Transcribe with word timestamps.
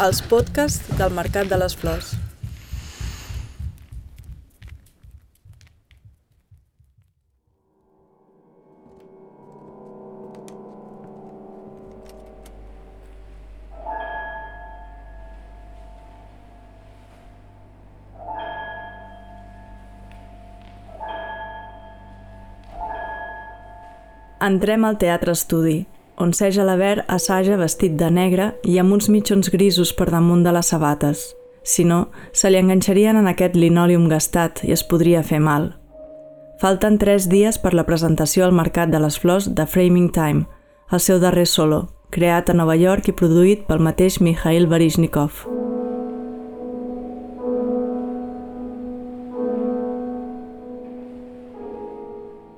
Els 0.00 0.22
podcasts 0.26 0.90
del 0.98 1.14
Mercat 1.14 1.46
de 1.52 1.58
les 1.60 1.76
Flors. 1.78 2.16
Entrem 24.40 24.86
al 24.88 24.96
Teatre 24.98 25.36
Estudi, 25.36 25.84
on 26.20 26.32
Serge 26.32 26.60
Alabert 26.60 27.04
assaja 27.08 27.56
vestit 27.56 27.96
de 27.98 28.10
negre 28.12 28.52
i 28.68 28.78
amb 28.78 28.92
uns 28.92 29.08
mitjons 29.08 29.50
grisos 29.50 29.92
per 29.96 30.10
damunt 30.12 30.44
de 30.44 30.52
les 30.52 30.68
sabates. 30.72 31.30
Si 31.62 31.84
no, 31.84 32.08
se 32.32 32.50
li 32.50 32.60
enganxarien 32.60 33.16
en 33.16 33.28
aquest 33.28 33.56
linòlium 33.56 34.08
gastat 34.08 34.62
i 34.64 34.72
es 34.76 34.84
podria 34.84 35.22
fer 35.24 35.40
mal. 35.40 35.72
Falten 36.60 36.98
tres 37.00 37.28
dies 37.32 37.56
per 37.58 37.72
la 37.72 37.86
presentació 37.88 38.44
al 38.44 38.52
Mercat 38.56 38.92
de 38.92 39.00
les 39.00 39.16
Flors 39.20 39.48
de 39.48 39.64
Framing 39.66 40.10
Time, 40.12 40.44
el 40.92 41.00
seu 41.00 41.20
darrer 41.22 41.46
solo, 41.46 41.86
creat 42.10 42.50
a 42.50 42.58
Nova 42.58 42.76
York 42.76 43.08
i 43.08 43.16
produït 43.16 43.64
pel 43.68 43.80
mateix 43.80 44.20
Mikhail 44.20 44.68
Baryshnikov. 44.68 45.46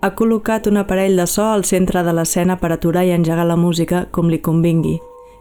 Ha 0.02 0.10
col·locat 0.18 0.66
un 0.66 0.80
aparell 0.80 1.16
de 1.16 1.28
so 1.30 1.44
al 1.46 1.62
centre 1.64 2.02
de 2.02 2.12
l'escena 2.12 2.56
per 2.58 2.72
aturar 2.74 3.04
i 3.06 3.14
engegar 3.14 3.46
la 3.46 3.56
música 3.56 4.06
com 4.10 4.30
li 4.30 4.40
convingui 4.42 4.96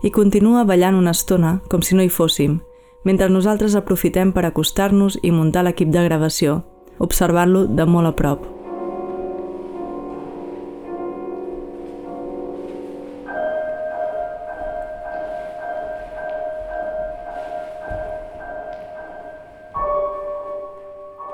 i 0.06 0.12
continua 0.14 0.64
ballant 0.70 0.98
una 0.98 1.16
estona 1.17 1.56
com 1.70 1.81
si 1.81 1.98
no 1.98 2.06
hi 2.06 2.14
fóssim, 2.14 2.59
mentre 3.04 3.30
nosaltres 3.30 3.76
aprofitem 3.76 4.34
per 4.34 4.45
acostar-nos 4.45 5.17
i 5.22 5.34
muntar 5.34 5.66
l'equip 5.66 5.89
de 5.94 6.06
gravació, 6.06 6.62
observant-lo 7.00 7.67
de 7.67 7.86
molt 7.86 8.14
a 8.14 8.16
prop. 8.17 8.61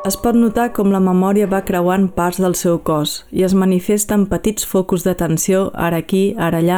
Es 0.08 0.16
pot 0.16 0.38
notar 0.40 0.70
com 0.72 0.88
la 0.94 1.02
memòria 1.04 1.50
va 1.52 1.66
creuant 1.68 2.06
parts 2.16 2.38
del 2.40 2.54
seu 2.56 2.78
cos 2.90 3.16
i 3.36 3.42
es 3.44 3.52
manifesta 3.58 4.16
en 4.16 4.22
petits 4.32 4.64
focus 4.64 5.04
d'atenció 5.04 5.66
ara 5.86 5.98
aquí, 6.00 6.22
ara 6.38 6.62
allà, 6.64 6.78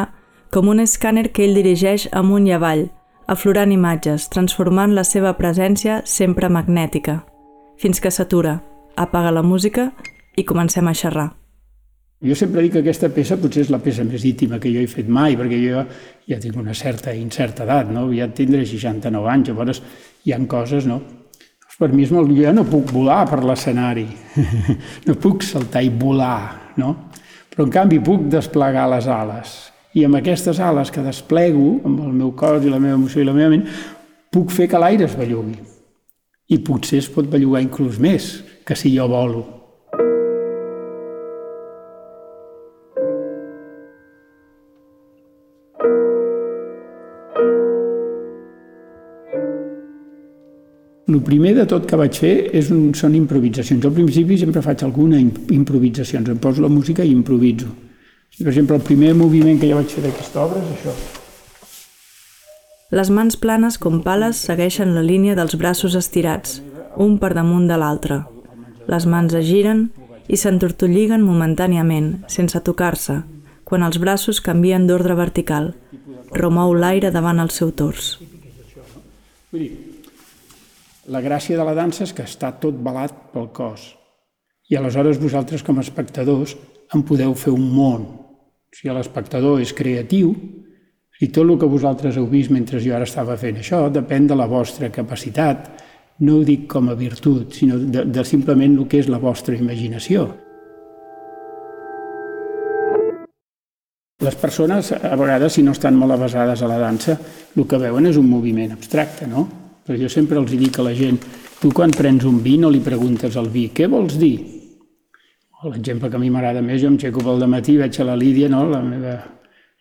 com 0.49 0.71
un 0.71 0.81
escàner 0.81 1.27
que 1.30 1.44
ell 1.45 1.53
dirigeix 1.59 2.08
amunt 2.21 2.47
i 2.47 2.55
avall, 2.58 2.88
aflorant 3.30 3.75
imatges, 3.75 4.25
transformant 4.33 4.95
la 4.97 5.03
seva 5.05 5.36
presència 5.38 5.99
sempre 6.09 6.49
magnètica, 6.49 7.19
fins 7.77 8.02
que 8.02 8.09
s'atura, 8.09 8.55
apaga 8.97 9.36
la 9.36 9.45
música 9.45 9.91
i 10.33 10.47
comencem 10.47 10.89
a 10.89 10.95
xerrar. 10.97 11.27
Jo 12.25 12.33
sempre 12.36 12.66
dic 12.66 12.73
que 12.73 12.81
aquesta 12.81 13.11
peça 13.14 13.38
potser 13.38 13.67
és 13.67 13.69
la 13.69 13.83
peça 13.83 14.08
més 14.08 14.25
íntima 14.25 14.58
que 14.58 14.73
jo 14.73 14.81
he 14.81 14.89
fet 14.89 15.08
mai, 15.08 15.38
perquè 15.38 15.61
jo 15.67 15.86
ja 16.33 16.41
tinc 16.41 16.58
una 16.58 16.73
certa 16.73 17.14
incerta 17.14 17.69
edat, 17.69 17.93
no? 17.93 18.09
ja 18.09 18.31
tindré 18.33 18.66
69 18.66 19.33
anys, 19.38 19.53
llavors 19.53 19.86
hi 20.25 20.33
han 20.33 20.49
coses 20.49 20.89
no? 20.89 21.03
Per 21.80 21.94
mi 21.94 22.03
és 22.03 22.11
molt... 22.11 22.31
Jo 22.35 22.52
no 22.55 22.66
puc 22.67 22.91
volar 22.91 23.23
per 23.30 23.39
l'escenari, 23.47 24.05
no 25.08 25.16
puc 25.19 25.45
saltar 25.47 25.83
i 25.86 25.91
volar, 25.94 26.73
no? 26.80 26.95
Però 27.49 27.66
en 27.66 27.73
canvi 27.73 28.02
puc 28.03 28.27
desplegar 28.31 28.88
les 28.91 29.08
ales. 29.09 29.55
I 29.97 30.05
amb 30.05 30.19
aquestes 30.19 30.59
ales 30.61 30.91
que 30.94 31.03
desplego, 31.03 31.80
amb 31.88 32.03
el 32.05 32.11
meu 32.13 32.33
cos 32.38 32.66
i 32.66 32.71
la 32.71 32.80
meva 32.80 32.99
emoció 32.99 33.23
i 33.23 33.27
la 33.27 33.36
meva 33.36 33.55
ment, 33.55 33.66
puc 34.30 34.52
fer 34.53 34.69
que 34.69 34.80
l'aire 34.80 35.08
es 35.08 35.15
bellugui. 35.17 35.58
I 36.49 36.59
potser 36.65 37.02
es 37.02 37.09
pot 37.11 37.30
bellugar 37.30 37.64
inclús 37.64 37.98
més 38.02 38.30
que 38.65 38.77
si 38.77 38.93
jo 38.95 39.08
volo. 39.09 39.58
El 51.09 51.23
primer 51.25 51.55
de 51.58 51.64
tot 51.65 51.87
que 51.89 51.97
vaig 51.97 52.17
fer 52.21 52.33
és 52.53 52.67
un, 52.70 52.92
són 52.93 53.15
improvisacions. 53.17 53.86
Al 53.87 53.95
principi 53.95 54.36
sempre 54.37 54.61
faig 54.61 54.83
alguna 54.86 55.17
improvisacions, 55.17 56.30
em 56.30 56.37
poso 56.37 56.61
la 56.61 56.70
música 56.70 57.02
i 57.02 57.09
improviso. 57.09 57.65
Per 58.37 58.52
exemple, 58.52 58.77
el 58.77 58.86
primer 58.86 59.15
moviment 59.17 59.58
que 59.58 59.71
jo 59.71 59.80
vaig 59.80 59.89
fer 59.89 60.03
d'aquesta 60.05 60.43
obra 60.43 60.61
és 60.61 60.75
això. 60.75 60.93
Les 62.93 63.09
mans 63.09 63.39
planes 63.42 63.80
com 63.81 64.03
pales 64.05 64.37
segueixen 64.45 64.93
la 64.93 65.02
línia 65.05 65.33
dels 65.37 65.58
braços 65.58 65.98
estirats, 65.98 66.61
un 66.98 67.17
per 67.17 67.33
damunt 67.33 67.65
de 67.69 67.81
l'altre. 67.81 68.21
Les 68.89 69.09
mans 69.09 69.33
es 69.33 69.49
giren 69.49 69.87
i 70.30 70.37
s'entortolliguen 70.37 71.25
momentàniament, 71.25 72.19
sense 72.30 72.61
tocar-se, 72.61 73.23
quan 73.65 73.86
els 73.86 73.98
braços 73.98 74.45
canvien 74.45 74.86
d'ordre 74.86 75.17
vertical. 75.17 75.73
Remou 76.37 76.77
l'aire 76.77 77.09
davant 77.09 77.42
el 77.42 77.49
seu 77.49 77.73
tors. 77.73 78.19
Vull 79.49 79.65
dir, 79.65 79.71
la 81.09 81.21
gràcia 81.21 81.58
de 81.58 81.65
la 81.65 81.73
dansa 81.73 82.05
és 82.05 82.14
que 82.14 82.25
està 82.27 82.52
tot 82.61 82.77
balat 82.86 83.14
pel 83.33 83.49
cos. 83.55 83.95
I 84.70 84.77
aleshores 84.77 85.17
vosaltres, 85.17 85.64
com 85.65 85.80
a 85.80 85.86
espectadors, 85.86 86.55
en 86.93 87.03
podeu 87.05 87.33
fer 87.33 87.53
un 87.55 87.65
món. 87.73 88.05
Si 88.73 88.89
l'espectador 88.89 89.61
és 89.64 89.73
creatiu, 89.73 90.36
i 91.19 91.27
tot 91.33 91.49
el 91.49 91.58
que 91.59 91.67
vosaltres 91.67 92.17
heu 92.17 92.30
vist 92.30 92.53
mentre 92.53 92.80
jo 92.80 92.93
ara 92.95 93.08
estava 93.09 93.36
fent 93.37 93.58
això 93.59 93.87
depèn 93.92 94.30
de 94.30 94.37
la 94.37 94.48
vostra 94.48 94.92
capacitat. 94.93 95.65
No 96.23 96.37
ho 96.37 96.43
dic 96.45 96.67
com 96.71 96.92
a 96.92 96.95
virtut, 96.99 97.55
sinó 97.58 97.80
de, 97.80 98.05
de 98.05 98.23
simplement 98.27 98.77
el 98.77 98.87
que 98.87 99.02
és 99.02 99.09
la 99.09 99.19
vostra 99.19 99.58
imaginació. 99.58 100.27
Les 104.19 104.36
persones, 104.36 104.92
a 104.93 105.15
vegades, 105.15 105.55
si 105.55 105.64
no 105.64 105.71
estan 105.71 105.95
molt 105.95 106.14
avasades 106.14 106.61
a 106.61 106.67
la 106.67 106.77
dansa, 106.80 107.15
el 107.55 107.65
que 107.65 107.80
veuen 107.80 108.11
és 108.11 108.19
un 108.19 108.27
moviment 108.27 108.75
abstracte, 108.75 109.27
no? 109.31 109.48
Però 109.89 109.98
jo 109.98 110.05
sempre 110.14 110.38
els 110.38 110.52
dic 110.54 110.76
a 110.77 110.83
la 110.86 110.92
gent, 110.94 111.16
tu 111.58 111.72
quan 111.73 111.89
prens 111.89 112.22
un 112.30 112.36
vi 112.45 112.60
no 112.61 112.70
li 112.70 112.77
preguntes 112.77 113.33
al 113.42 113.48
vi, 113.50 113.72
què 113.73 113.88
vols 113.89 114.20
dir? 114.22 114.36
L'exemple 115.66 116.11
que 116.14 116.17
a 116.20 116.20
mi 116.22 116.27
m'agrada 116.30 116.61
més, 116.61 116.77
jo 116.83 116.92
em 116.92 116.98
xeco 117.02 117.23
pel 117.26 117.42
matí, 117.50 117.73
veig 117.80 117.95
a 117.98 118.05
la 118.05 118.16
Lídia, 118.16 118.52
no? 118.54 118.67
la 118.70 118.83
meva 118.86 119.16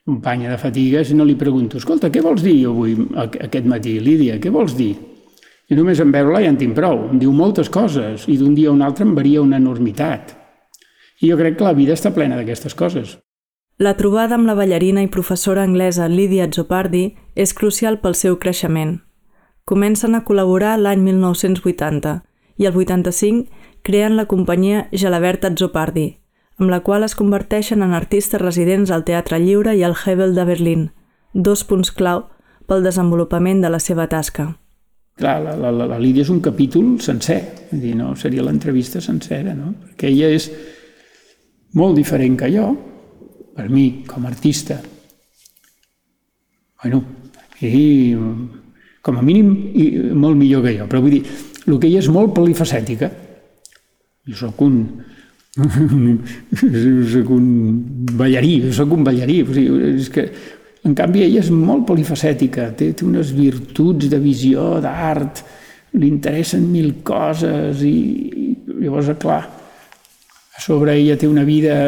companya 0.09 0.55
de 0.55 0.57
fatigues, 0.63 1.11
i 1.13 1.17
no 1.19 1.27
li 1.29 1.35
pregunto, 1.37 1.77
escolta, 1.77 2.09
què 2.09 2.23
vols 2.25 2.41
dir 2.41 2.55
avui, 2.71 2.95
aquest 3.21 3.69
matí, 3.69 3.99
Lídia, 4.01 4.39
què 4.41 4.49
vols 4.49 4.73
dir? 4.79 4.95
I 5.69 5.77
només 5.77 6.01
en 6.01 6.15
veure-la 6.15 6.41
ja 6.41 6.55
en 6.55 6.57
tinc 6.57 6.73
prou. 6.79 7.03
Em 7.13 7.21
diu 7.21 7.35
moltes 7.37 7.69
coses 7.69 8.25
i 8.33 8.39
d'un 8.41 8.55
dia 8.57 8.71
a 8.71 8.77
un 8.79 8.81
altre 8.87 9.05
em 9.05 9.13
varia 9.13 9.43
una 9.45 9.61
enormitat. 9.61 10.33
I 11.21 11.35
jo 11.35 11.37
crec 11.37 11.59
que 11.59 11.67
la 11.67 11.75
vida 11.77 11.93
està 11.93 12.15
plena 12.17 12.39
d'aquestes 12.39 12.73
coses. 12.73 13.19
La 13.77 13.93
trobada 14.01 14.41
amb 14.41 14.49
la 14.49 14.57
ballarina 14.57 15.05
i 15.05 15.13
professora 15.13 15.69
anglesa 15.69 16.09
Lídia 16.09 16.49
Zopardi 16.49 17.11
és 17.37 17.53
crucial 17.53 18.01
pel 18.01 18.17
seu 18.17 18.41
creixement. 18.41 18.97
Comencen 19.69 20.15
a 20.17 20.23
col·laborar 20.25 20.79
l'any 20.81 21.03
1980 21.05 22.15
i 22.56 22.65
el 22.65 22.77
85 22.81 23.67
creen 23.84 24.15
la 24.17 24.25
companyia 24.31 24.87
Gelabert 24.97 25.45
Azzopardi, 25.45 26.06
amb 26.56 26.73
la 26.73 26.79
qual 26.87 27.05
es 27.05 27.15
converteixen 27.19 27.84
en 27.84 27.93
artistes 27.93 28.41
residents 28.41 28.89
al 28.91 29.05
Teatre 29.05 29.37
Lliure 29.43 29.75
i 29.77 29.84
al 29.84 29.93
Hebel 29.93 30.33
de 30.39 30.47
Berlín, 30.49 30.87
dos 31.34 31.67
punts 31.69 31.93
clau 31.93 32.25
pel 32.65 32.87
desenvolupament 32.87 33.61
de 33.61 33.69
la 33.69 33.81
seva 33.81 34.09
tasca. 34.09 34.55
Clar, 35.21 35.37
la, 35.45 35.55
la, 35.61 35.71
la 35.93 36.00
Lídia 36.00 36.25
és 36.25 36.33
un 36.33 36.41
capítol 36.41 36.97
sencer, 37.05 37.39
és 37.69 37.83
dir, 37.83 37.93
no 37.99 38.15
seria 38.17 38.47
l'entrevista 38.47 39.03
sencera, 39.05 39.53
no? 39.53 39.75
perquè 39.85 40.09
ella 40.09 40.33
és 40.33 40.49
molt 41.77 41.99
diferent 42.00 42.41
que 42.41 42.49
jo, 42.55 42.71
per 43.53 43.69
mi, 43.69 44.06
com 44.09 44.25
a 44.25 44.32
artista. 44.32 44.81
Bueno, 46.81 47.05
i 47.61 48.15
com 49.08 49.16
a 49.16 49.25
mínim 49.25 49.55
i 49.72 49.88
molt 50.12 50.37
millor 50.37 50.66
que 50.66 50.75
jo, 50.76 50.87
però 50.90 51.00
vull 51.00 51.16
dir, 51.16 51.22
el 51.64 51.78
que 51.81 51.88
ella 51.88 52.02
és 52.02 52.10
molt 52.12 52.34
polifacètica. 52.37 53.08
Jo 54.28 54.37
sóc 54.37 54.60
un, 54.66 54.82
sóc 57.14 57.31
un 57.32 57.46
ballarí, 58.19 58.58
jo 58.66 58.75
sóc 58.76 58.93
un 58.99 59.06
ballarí, 59.06 59.40
o 59.46 59.55
sigui, 59.56 59.93
és 59.94 60.10
que 60.12 60.26
en 60.84 60.96
canvi 60.96 61.25
ella 61.25 61.40
és 61.40 61.49
molt 61.52 61.87
polifacètica, 61.88 62.69
té, 62.76 62.93
té 62.93 63.06
unes 63.06 63.32
virtuts 63.37 64.10
de 64.12 64.20
visió, 64.20 64.75
d'art, 64.84 65.40
li 65.96 66.10
interessen 66.12 66.69
mil 66.69 66.99
coses 67.06 67.81
i, 67.81 67.94
i 68.28 68.84
llavors, 68.84 69.08
clar, 69.20 69.40
a 70.52 70.60
sobre 70.60 70.99
ella 70.99 71.16
té 71.16 71.31
una 71.31 71.46
vida 71.49 71.81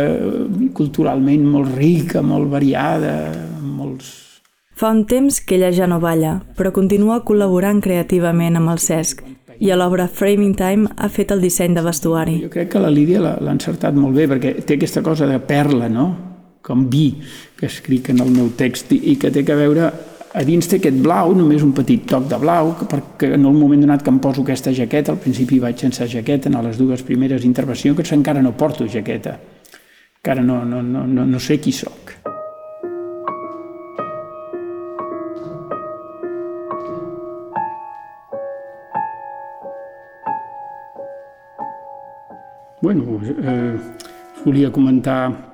culturalment 0.72 1.44
molt 1.52 1.76
rica, 1.76 2.25
molt 2.25 2.49
variada, 2.49 3.14
molts 3.61 4.30
Fa 4.81 4.88
un 4.88 5.03
temps 5.05 5.43
que 5.44 5.59
ella 5.59 5.69
ja 5.77 5.85
no 5.85 5.99
balla, 6.00 6.38
però 6.56 6.71
continua 6.73 7.19
col·laborant 7.29 7.82
creativament 7.85 8.55
amb 8.56 8.71
el 8.73 8.79
Cesc 8.81 9.19
i 9.61 9.69
a 9.69 9.77
l'obra 9.77 10.06
Framing 10.09 10.55
Time 10.56 10.88
ha 10.97 11.11
fet 11.12 11.35
el 11.35 11.44
disseny 11.44 11.75
de 11.77 11.82
vestuari. 11.85 12.38
Jo 12.41 12.49
crec 12.49 12.71
que 12.73 12.81
la 12.81 12.88
Lídia 12.88 13.21
l'ha 13.21 13.53
encertat 13.53 13.93
molt 13.93 14.17
bé, 14.17 14.25
perquè 14.31 14.55
té 14.65 14.79
aquesta 14.79 15.03
cosa 15.05 15.29
de 15.29 15.37
perla, 15.44 15.91
no? 15.93 16.06
com 16.65 16.87
vi, 16.88 17.11
que 17.61 17.69
escric 17.69 18.09
en 18.15 18.25
el 18.25 18.32
meu 18.32 18.49
text 18.56 18.97
i 18.97 19.19
que 19.21 19.29
té 19.29 19.44
que 19.44 19.59
veure 19.61 19.93
a 20.32 20.47
dins 20.49 20.73
té 20.73 20.81
aquest 20.81 20.97
blau, 21.05 21.37
només 21.37 21.61
un 21.61 21.77
petit 21.77 22.09
toc 22.09 22.32
de 22.32 22.41
blau, 22.41 22.73
perquè 22.81 23.35
en 23.37 23.44
un 23.53 23.61
moment 23.61 23.85
donat 23.85 24.00
que 24.00 24.12
em 24.17 24.21
poso 24.25 24.49
aquesta 24.49 24.73
jaqueta, 24.73 25.12
al 25.12 25.21
principi 25.21 25.61
vaig 25.61 25.77
sense 25.77 26.09
jaqueta, 26.09 26.49
en 26.49 26.56
les 26.65 26.81
dues 26.81 27.05
primeres 27.05 27.44
intervencions, 27.44 28.00
que 28.00 28.17
encara 28.17 28.41
no 28.41 28.56
porto 28.56 28.88
jaqueta. 28.88 29.37
Encara 30.23 30.41
no, 30.41 30.65
no, 30.65 30.81
no, 30.81 31.05
no, 31.05 31.29
no 31.29 31.41
sé 31.41 31.61
qui 31.61 31.77
sóc. 31.77 32.17
Bueno, 42.82 43.21
eh, 43.23 43.79
volia 44.44 44.73
comentar 44.73 45.50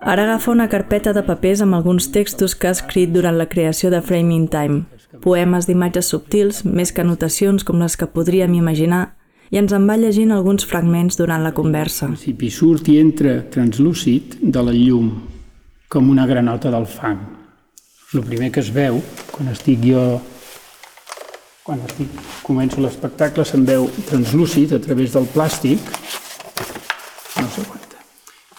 Ara 0.00 0.24
agafa 0.24 0.50
una 0.50 0.68
carpeta 0.68 1.14
de 1.14 1.22
papers 1.24 1.62
amb 1.64 1.74
alguns 1.74 2.10
textos 2.12 2.52
que 2.54 2.68
ha 2.68 2.74
escrit 2.76 3.08
durant 3.14 3.38
la 3.38 3.46
creació 3.48 3.88
de 3.90 4.02
Framing 4.04 4.50
Time, 4.52 4.82
poemes 5.24 5.64
d'imatges 5.64 6.10
subtils, 6.12 6.58
més 6.64 6.92
que 6.92 7.00
anotacions 7.00 7.64
com 7.64 7.80
les 7.80 7.96
que 7.96 8.10
podríem 8.12 8.52
imaginar, 8.52 9.14
i 9.48 9.56
ens 9.62 9.72
en 9.72 9.88
va 9.88 9.96
llegint 9.96 10.34
alguns 10.34 10.68
fragments 10.68 11.16
durant 11.16 11.40
la 11.40 11.54
conversa. 11.56 12.10
Al 12.10 12.18
principi 12.18 12.50
surt 12.52 12.90
i 12.92 12.98
entra 13.00 13.38
translúcid 13.48 14.36
de 14.42 14.66
la 14.66 14.76
llum, 14.76 15.08
com 15.88 16.12
una 16.12 16.28
granota 16.28 16.68
del 16.74 16.84
fang. 16.84 17.24
El 18.12 18.28
primer 18.28 18.52
que 18.52 18.60
es 18.60 18.68
veu, 18.68 19.00
quan 19.32 19.48
estic 19.56 19.80
jo 19.88 20.04
quan 21.64 21.80
estic, 21.88 22.10
començo 22.44 22.82
l'espectacle 22.84 23.44
se'n 23.48 23.62
veu 23.64 23.86
translúcid 24.04 24.74
a 24.76 24.80
través 24.84 25.14
del 25.16 25.24
plàstic. 25.32 25.80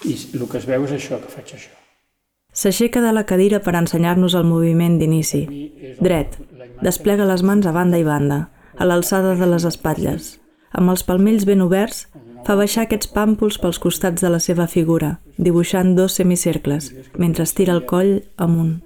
I 0.06 0.16
el 0.38 0.46
que 0.50 0.60
es 0.62 0.68
veu 0.70 0.86
és 0.86 0.94
això, 0.96 1.20
que 1.22 1.32
faig 1.32 1.56
això. 1.58 1.74
S'aixeca 2.56 3.02
de 3.04 3.12
la 3.12 3.26
cadira 3.28 3.60
per 3.60 3.74
ensenyar-nos 3.76 4.36
el 4.38 4.46
moviment 4.48 5.00
d'inici. 5.00 5.44
Dret, 6.00 6.38
desplega 6.86 7.28
les 7.28 7.44
mans 7.44 7.66
a 7.68 7.74
banda 7.76 8.00
i 8.00 8.06
banda, 8.08 8.46
a 8.78 8.88
l'alçada 8.88 9.36
de 9.36 9.50
les 9.50 9.66
espatlles. 9.68 10.36
Amb 10.72 10.92
els 10.94 11.04
palmells 11.08 11.46
ben 11.48 11.64
oberts, 11.66 12.06
fa 12.46 12.56
baixar 12.56 12.86
aquests 12.86 13.10
pàmpols 13.12 13.58
pels 13.60 13.80
costats 13.82 14.22
de 14.22 14.30
la 14.30 14.40
seva 14.40 14.68
figura, 14.72 15.18
dibuixant 15.38 15.96
dos 15.98 16.16
semicercles, 16.20 16.92
mentre 17.18 17.44
estira 17.48 17.74
el 17.74 17.86
coll 17.90 18.20
amunt. 18.38 18.84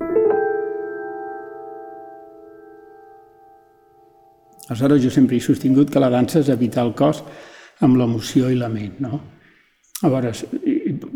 Aleshores, 4.69 5.01
jo 5.04 5.10
sempre 5.10 5.38
he 5.38 5.42
sostingut 5.42 5.89
que 5.89 6.01
la 6.01 6.12
dansa 6.13 6.39
és 6.44 6.50
evitar 6.54 6.86
el 6.86 6.94
cos 6.95 7.24
amb 7.86 7.98
l'emoció 7.98 8.51
i 8.54 8.57
la 8.57 8.69
ment, 8.69 9.00
no? 9.01 9.19
A 10.06 10.10
veure, 10.13 10.31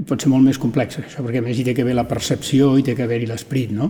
pot 0.07 0.21
ser 0.21 0.31
molt 0.31 0.45
més 0.45 0.59
complex 0.61 0.99
això, 1.01 1.23
perquè 1.23 1.41
més 1.43 1.59
hi 1.59 1.65
té 1.67 1.73
que 1.75 1.83
haver 1.85 1.95
la 1.97 2.07
percepció 2.09 2.73
i 2.77 2.85
té 2.85 2.95
que 2.97 3.05
haver-hi 3.05 3.27
l'esperit, 3.29 3.73
no? 3.75 3.89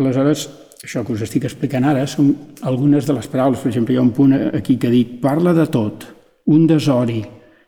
Aleshores, 0.00 0.46
això 0.84 1.02
que 1.04 1.12
us 1.12 1.24
estic 1.26 1.44
explicant 1.48 1.84
ara 1.84 2.06
són 2.08 2.30
algunes 2.68 3.06
de 3.08 3.16
les 3.16 3.28
paraules. 3.28 3.60
Per 3.60 3.70
exemple, 3.72 3.94
hi 3.94 4.00
ha 4.00 4.04
un 4.04 4.14
punt 4.16 4.36
aquí 4.56 4.78
que 4.80 4.92
dic 4.92 5.18
parla 5.22 5.52
de 5.56 5.66
tot, 5.72 6.06
un 6.48 6.66
desori, 6.70 7.20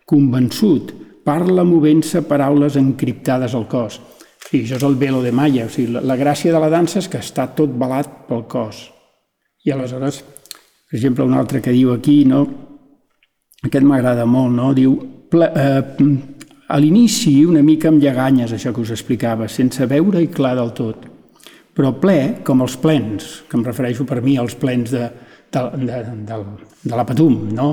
convençut, 0.08 0.92
parla 1.24 1.64
movent-se 1.64 2.24
paraules 2.28 2.78
encriptades 2.80 3.54
al 3.54 3.68
cos. 3.70 4.00
Sí, 4.48 4.62
això 4.62 4.78
és 4.78 4.86
el 4.86 4.98
velo 5.00 5.22
de 5.22 5.32
Maya. 5.32 5.66
O 5.68 5.72
sigui, 5.72 5.92
la, 5.94 6.02
la 6.04 6.18
gràcia 6.18 6.52
de 6.52 6.60
la 6.62 6.70
dansa 6.72 7.00
és 7.00 7.08
que 7.08 7.20
està 7.22 7.46
tot 7.56 7.72
balat 7.78 8.26
pel 8.28 8.46
cos. 8.50 8.84
I 9.64 9.74
aleshores, 9.74 10.22
per 10.90 10.98
exemple, 10.98 11.24
un 11.24 11.38
altre 11.38 11.62
que 11.62 11.74
diu 11.74 11.92
aquí, 11.94 12.22
no? 12.26 12.42
aquest 13.62 13.84
m'agrada 13.86 14.24
molt, 14.26 14.50
no? 14.56 14.72
diu 14.74 14.96
ple, 15.30 15.46
eh, 15.46 15.82
a 16.72 16.78
l'inici 16.80 17.42
una 17.44 17.60
mica 17.60 17.90
amb 17.90 18.00
lleganyes, 18.00 18.54
això 18.54 18.72
que 18.72 18.80
us 18.80 18.94
explicava, 18.94 19.48
sense 19.48 19.84
veure 19.90 20.22
i 20.24 20.30
clar 20.32 20.54
del 20.56 20.72
tot, 20.72 21.04
però 21.76 21.90
ple 22.00 22.44
com 22.46 22.64
els 22.64 22.78
plens, 22.80 23.42
que 23.48 23.58
em 23.58 23.66
refereixo 23.66 24.06
per 24.08 24.22
mi 24.24 24.38
als 24.40 24.56
plens 24.56 24.94
de, 24.94 25.04
de, 25.52 25.66
de, 25.82 26.00
de, 26.30 26.40
de 26.88 26.96
la 26.96 27.04
Patum, 27.08 27.36
no? 27.52 27.68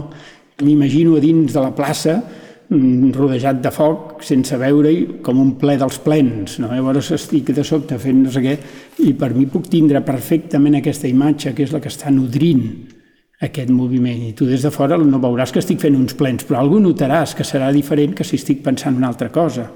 M'imagino 0.60 1.16
a 1.16 1.24
dins 1.24 1.56
de 1.56 1.64
la 1.64 1.72
plaça 1.72 2.18
mm, 2.20 3.14
rodejat 3.16 3.64
de 3.64 3.72
foc, 3.72 4.20
sense 4.28 4.60
veure-hi, 4.60 5.22
com 5.24 5.40
un 5.40 5.56
ple 5.62 5.78
dels 5.80 6.02
plens. 6.04 6.58
No? 6.60 6.74
Llavors 6.76 7.14
estic 7.16 7.54
de 7.56 7.64
sobte 7.64 7.96
fent 8.04 8.26
no 8.26 8.34
sé 8.36 8.44
què, 8.44 8.58
i 9.08 9.14
per 9.16 9.32
mi 9.32 9.48
puc 9.48 9.72
tindre 9.72 10.04
perfectament 10.04 10.76
aquesta 10.82 11.08
imatge, 11.08 11.56
que 11.56 11.64
és 11.64 11.72
la 11.72 11.80
que 11.80 11.92
està 11.92 12.12
nodrint 12.12 12.68
aquest 13.40 13.72
moviment. 13.72 14.20
I 14.28 14.34
tu 14.36 14.46
des 14.48 14.64
de 14.66 14.72
fora 14.72 14.98
no 15.00 15.22
veuràs 15.24 15.54
que 15.54 15.62
estic 15.64 15.80
fent 15.82 15.96
uns 15.96 16.16
plens, 16.20 16.44
però 16.44 16.60
algú 16.60 16.82
notaràs 16.84 17.36
que 17.36 17.48
serà 17.48 17.72
diferent 17.76 18.16
que 18.16 18.28
si 18.28 18.40
estic 18.40 18.64
pensant 18.66 19.00
una 19.00 19.08
altra 19.12 19.32
cosa. 19.32 19.70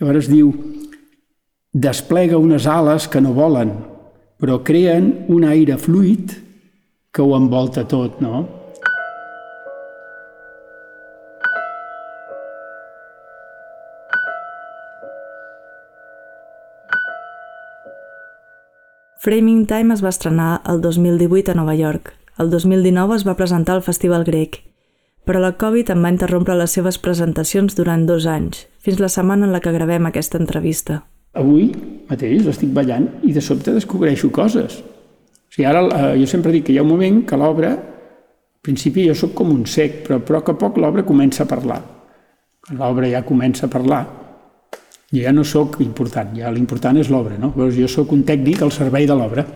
Llavors 0.00 0.30
diu, 0.32 0.50
desplega 1.72 2.40
unes 2.40 2.66
ales 2.66 3.08
que 3.08 3.20
no 3.20 3.34
volen, 3.36 3.76
però 4.40 4.62
creen 4.64 5.26
un 5.28 5.44
aire 5.44 5.76
fluid 5.78 6.34
que 7.14 7.22
ho 7.22 7.36
envolta 7.36 7.84
tot, 7.86 8.20
no? 8.24 8.46
Framing 19.24 19.64
Time 19.64 19.94
es 19.94 20.02
va 20.04 20.10
estrenar 20.12 20.60
el 20.68 20.82
2018 20.84 21.54
a 21.54 21.56
Nova 21.56 21.72
York 21.78 22.12
el 22.38 22.50
2019 22.50 23.16
es 23.16 23.24
va 23.26 23.36
presentar 23.38 23.76
al 23.76 23.82
Festival 23.82 24.24
Grec, 24.24 24.62
però 25.24 25.40
la 25.40 25.54
Covid 25.56 25.92
en 25.94 26.02
va 26.02 26.10
interrompre 26.10 26.56
les 26.58 26.72
seves 26.74 26.98
presentacions 26.98 27.76
durant 27.78 28.04
dos 28.08 28.26
anys, 28.26 28.66
fins 28.82 29.00
la 29.00 29.08
setmana 29.08 29.46
en 29.46 29.54
la 29.54 29.60
que 29.62 29.72
gravem 29.72 30.08
aquesta 30.08 30.40
entrevista. 30.40 31.04
Avui 31.38 31.70
mateix 32.10 32.46
estic 32.50 32.74
ballant 32.74 33.08
i 33.22 33.32
de 33.34 33.42
sobte 33.42 33.72
descobreixo 33.74 34.30
coses. 34.34 34.80
O 34.82 35.54
sigui, 35.54 35.66
ara 35.70 35.84
eh, 35.86 36.10
jo 36.20 36.26
sempre 36.30 36.52
dic 36.52 36.66
que 36.66 36.74
hi 36.74 36.78
ha 36.78 36.84
un 36.86 36.90
moment 36.90 37.22
que 37.26 37.38
l'obra, 37.38 37.72
al 37.74 38.62
principi 38.66 39.06
jo 39.06 39.14
sóc 39.18 39.34
com 39.38 39.54
un 39.54 39.64
sec, 39.70 40.02
però 40.06 40.18
a 40.18 40.26
poc 40.26 40.50
a 40.50 40.58
poc 40.58 40.78
l'obra 40.82 41.06
comença 41.06 41.44
a 41.44 41.50
parlar. 41.50 41.80
Quan 42.64 42.80
l'obra 42.80 43.10
ja 43.10 43.24
comença 43.26 43.66
a 43.66 43.72
parlar, 43.72 44.02
jo 45.14 45.22
ja 45.22 45.32
no 45.32 45.44
sóc 45.46 45.78
important, 45.84 46.34
ja 46.34 46.50
l'important 46.50 46.98
és 46.98 47.10
l'obra, 47.12 47.38
no? 47.38 47.52
Llavors 47.54 47.78
jo 47.78 47.88
sóc 47.90 48.12
un 48.12 48.24
tècnic 48.26 48.62
al 48.62 48.72
servei 48.74 49.06
de 49.06 49.14
l'obra. 49.14 49.46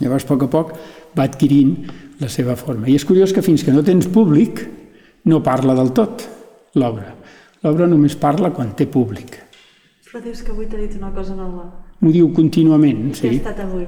Llavors, 0.00 0.24
a 0.24 0.30
poc 0.30 0.46
a 0.46 0.48
poc, 0.48 0.72
va 1.16 1.26
adquirint 1.26 1.74
la 2.20 2.28
seva 2.28 2.56
forma. 2.56 2.88
I 2.88 2.96
és 2.98 3.06
curiós 3.08 3.32
que 3.32 3.44
fins 3.44 3.64
que 3.64 3.74
no 3.74 3.84
tens 3.86 4.08
públic, 4.12 4.62
no 5.30 5.42
parla 5.44 5.76
del 5.76 5.92
tot 5.96 6.26
l'obra. 6.80 7.14
L'obra 7.64 7.88
només 7.88 8.16
parla 8.16 8.52
quan 8.56 8.74
té 8.76 8.86
públic. 8.88 9.36
Però 10.10 10.22
dius 10.24 10.42
que 10.42 10.52
avui 10.52 10.66
t'ha 10.66 10.80
dit 10.80 10.96
una 10.98 11.12
cosa 11.14 11.36
nova. 11.36 11.68
M'ho 12.00 12.12
diu 12.12 12.30
contínuament, 12.34 13.10
sí. 13.14 13.28
Què 13.28 13.34
ha 13.34 13.40
estat 13.40 13.64
avui? 13.66 13.86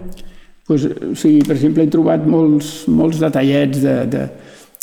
Pues, 0.69 0.85
o 0.87 1.15
sigui, 1.19 1.41
per 1.47 1.57
exemple, 1.57 1.85
he 1.85 1.91
trobat 1.91 2.27
molts, 2.29 2.85
molts 2.93 3.19
detallets 3.19 3.81
de, 3.83 3.95
de, 4.13 4.27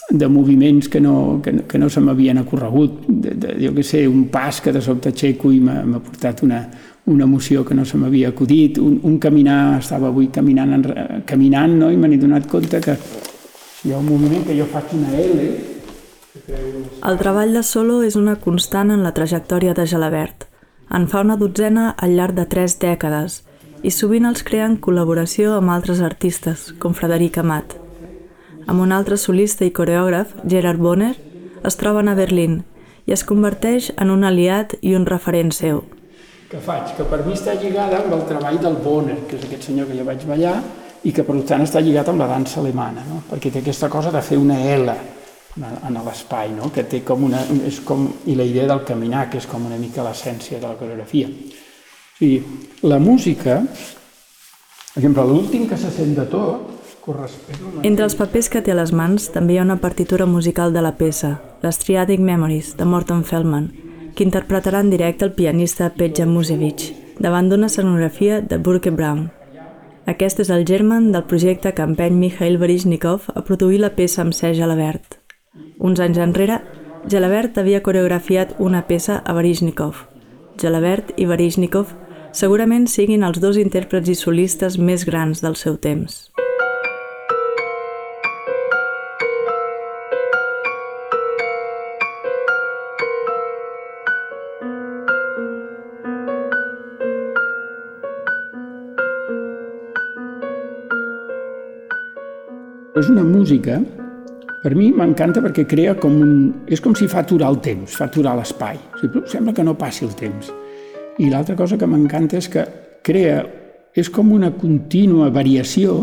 de 0.10 0.28
moviments 0.28 0.90
que 0.92 1.00
no, 1.00 1.40
que, 1.44 1.54
no, 1.56 1.68
que 1.70 1.80
no 1.80 1.90
se 1.90 2.04
m'havien 2.04 2.42
ocorregut. 2.42 3.06
De, 3.08 3.36
de, 3.40 3.56
jo 3.62 3.72
què 3.78 3.86
sé, 3.86 4.04
un 4.10 4.28
pas 4.34 4.60
que 4.62 4.74
de 4.76 4.82
sobte 4.84 5.14
aixeco 5.14 5.54
i 5.56 5.62
m'ha 5.64 6.02
portat 6.04 6.44
una, 6.44 6.66
una 7.06 7.24
emoció 7.24 7.64
que 7.66 7.76
no 7.76 7.86
se 7.86 7.98
m'havia 7.98 8.30
acudit, 8.30 8.78
un, 8.78 9.00
un 9.04 9.18
caminar, 9.18 9.80
estava 9.80 10.08
avui 10.08 10.28
caminant, 10.28 10.74
en, 10.74 11.24
caminant 11.26 11.80
no? 11.80 11.92
i 11.92 11.98
me 11.98 12.08
n'he 12.08 12.20
donat 12.22 12.48
compte 12.48 12.82
que 12.84 12.98
hi 13.86 13.94
ha 13.94 13.98
un 13.98 14.10
moment 14.10 14.46
que 14.46 14.58
jo 14.58 14.68
faig 14.70 14.94
una 14.98 15.16
L 15.18 15.50
el 17.04 17.18
treball 17.18 17.54
de 17.56 17.62
solo 17.64 18.02
és 18.06 18.16
una 18.20 18.36
constant 18.44 18.92
en 18.94 19.04
la 19.04 19.14
trajectòria 19.18 19.74
de 19.74 19.86
Gelabert. 19.90 20.46
En 20.94 21.08
fa 21.08 21.22
una 21.26 21.38
dotzena 21.42 21.90
al 21.98 22.16
llarg 22.18 22.36
de 22.38 22.46
tres 22.46 22.78
dècades 22.82 23.42
i 23.84 23.92
sovint 23.96 24.28
els 24.30 24.44
crea 24.44 24.68
en 24.68 24.78
col·laboració 24.78 25.56
amb 25.58 25.74
altres 25.74 26.02
artistes, 26.06 26.70
com 26.80 26.94
Frederic 26.94 27.40
Amat. 27.42 27.76
Amb 28.68 28.84
un 28.86 28.92
altre 28.92 29.18
solista 29.18 29.66
i 29.66 29.74
coreògraf, 29.74 30.36
Gerard 30.46 30.82
Bonner, 30.82 31.16
es 31.66 31.80
troben 31.80 32.10
a 32.10 32.18
Berlín 32.20 32.64
i 33.08 33.16
es 33.16 33.24
converteix 33.24 33.94
en 33.98 34.12
un 34.14 34.28
aliat 34.28 34.76
i 34.82 34.94
un 34.96 35.08
referent 35.10 35.56
seu 35.56 35.86
que 36.50 36.60
faig, 36.66 36.96
que 36.98 37.06
per 37.06 37.22
mi 37.26 37.36
està 37.38 37.54
lligada 37.54 38.00
amb 38.02 38.16
el 38.18 38.26
treball 38.30 38.58
del 38.62 38.80
Bonner, 38.82 39.20
que 39.30 39.38
és 39.38 39.46
aquest 39.46 39.70
senyor 39.70 39.90
que 39.90 39.98
jo 40.00 40.06
vaig 40.08 40.26
ballar, 40.26 40.56
i 41.06 41.14
que 41.16 41.24
per 41.24 41.38
tant 41.48 41.64
està 41.64 41.82
lligat 41.84 42.10
amb 42.10 42.24
la 42.24 42.28
dansa 42.32 42.60
alemana, 42.60 43.06
no? 43.08 43.22
perquè 43.30 43.52
té 43.54 43.62
aquesta 43.62 43.90
cosa 43.92 44.12
de 44.12 44.22
fer 44.26 44.40
una 44.42 44.58
L 44.74 44.96
en 45.60 46.00
l'espai, 46.06 46.52
no? 46.56 46.72
que 46.74 46.84
té 46.90 47.04
com 47.06 47.24
una... 47.30 47.44
És 47.68 47.80
com, 47.86 48.08
I 48.26 48.36
la 48.38 48.48
idea 48.48 48.68
del 48.70 48.84
caminar, 48.88 49.28
que 49.30 49.40
és 49.40 49.48
com 49.50 49.66
una 49.66 49.78
mica 49.78 50.06
l'essència 50.06 50.60
de 50.60 50.68
la 50.68 50.78
coreografia. 50.80 51.30
O 51.30 52.18
sigui, 52.20 52.42
la 52.84 53.00
música, 53.00 53.60
per 53.62 55.00
exemple, 55.04 55.26
l'últim 55.30 55.68
que 55.70 55.78
se 55.78 55.92
sent 55.94 56.16
de 56.18 56.26
tot, 56.32 56.96
correspon... 57.06 57.84
Entre 57.88 58.08
els 58.08 58.18
papers 58.18 58.50
que 58.50 58.64
té 58.66 58.74
a 58.74 58.80
les 58.80 58.92
mans 58.96 59.30
també 59.36 59.56
hi 59.56 59.62
ha 59.62 59.68
una 59.68 59.80
partitura 59.84 60.26
musical 60.26 60.74
de 60.74 60.84
la 60.84 60.96
peça, 60.98 61.38
les 61.62 61.80
Triadic 61.84 62.20
Memories, 62.20 62.74
de 62.80 62.90
Morton 62.90 63.24
Feldman, 63.24 63.70
que 64.20 64.26
interpretarà 64.28 64.82
en 64.84 64.90
directe 64.92 65.24
el 65.24 65.32
pianista 65.32 65.94
Petja 65.96 66.26
Musevich, 66.28 66.90
davant 67.24 67.48
d'una 67.48 67.70
escenografia 67.72 68.42
de 68.42 68.58
Burke 68.60 68.92
Brown. 68.92 69.30
Aquest 70.12 70.42
és 70.44 70.50
el 70.52 70.66
germen 70.68 71.14
del 71.14 71.24
projecte 71.24 71.72
que 71.72 71.86
empeny 71.88 72.18
Mikhail 72.20 72.58
Baryshnikov 72.60 73.30
a 73.32 73.46
produir 73.48 73.80
la 73.80 73.94
peça 73.96 74.20
amb 74.26 74.36
Serge 74.36 74.60
Gelabert. 74.60 75.22
Uns 75.80 76.04
anys 76.04 76.20
enrere, 76.20 76.60
Gelabert 77.08 77.62
havia 77.64 77.80
coreografiat 77.80 78.58
una 78.60 78.84
peça 78.92 79.22
a 79.24 79.38
Baryshnikov, 79.38 80.04
Gelabert 80.60 81.16
i 81.16 81.30
Baryshnikov, 81.30 81.96
segurament 82.36 82.92
siguin 82.92 83.24
els 83.24 83.40
dos 83.40 83.56
intèrprets 83.56 84.12
i 84.12 84.20
solistes 84.20 84.76
més 84.76 85.08
grans 85.08 85.40
del 85.40 85.56
seu 85.56 85.80
temps. 85.80 86.26
És 103.00 103.08
una 103.08 103.24
música, 103.24 103.78
per 104.60 104.74
mi 104.76 104.90
m'encanta 104.92 105.40
perquè 105.40 105.64
crea 105.70 105.94
com 105.96 106.18
un... 106.20 106.32
És 106.68 106.82
com 106.84 106.96
si 106.98 107.06
fa 107.08 107.22
aturar 107.22 107.48
el 107.54 107.62
temps, 107.64 107.94
fa 107.96 108.10
aturar 108.10 108.34
l'espai. 108.36 108.76
O 108.76 109.00
sigui, 109.00 109.22
sembla 109.32 109.54
que 109.56 109.64
no 109.64 109.78
passi 109.80 110.04
el 110.04 110.12
temps. 110.20 110.50
I 111.24 111.30
l'altra 111.32 111.56
cosa 111.56 111.78
que 111.80 111.88
m'encanta 111.88 112.36
és 112.42 112.50
que 112.52 112.66
crea... 113.06 113.40
És 113.96 114.12
com 114.14 114.34
una 114.36 114.52
contínua 114.54 115.30
variació, 115.34 115.96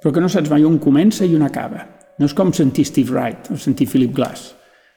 però 0.00 0.14
que 0.14 0.24
no 0.24 0.32
saps 0.32 0.48
mai 0.50 0.64
on 0.64 0.80
comença 0.80 1.28
i 1.28 1.36
on 1.36 1.44
acaba. 1.44 1.84
No 2.18 2.26
és 2.26 2.34
com 2.34 2.54
sentir 2.56 2.88
Steve 2.88 3.12
Wright 3.12 3.52
o 3.52 3.60
sentir 3.60 3.86
Philip 3.92 4.16
Glass. 4.16 4.54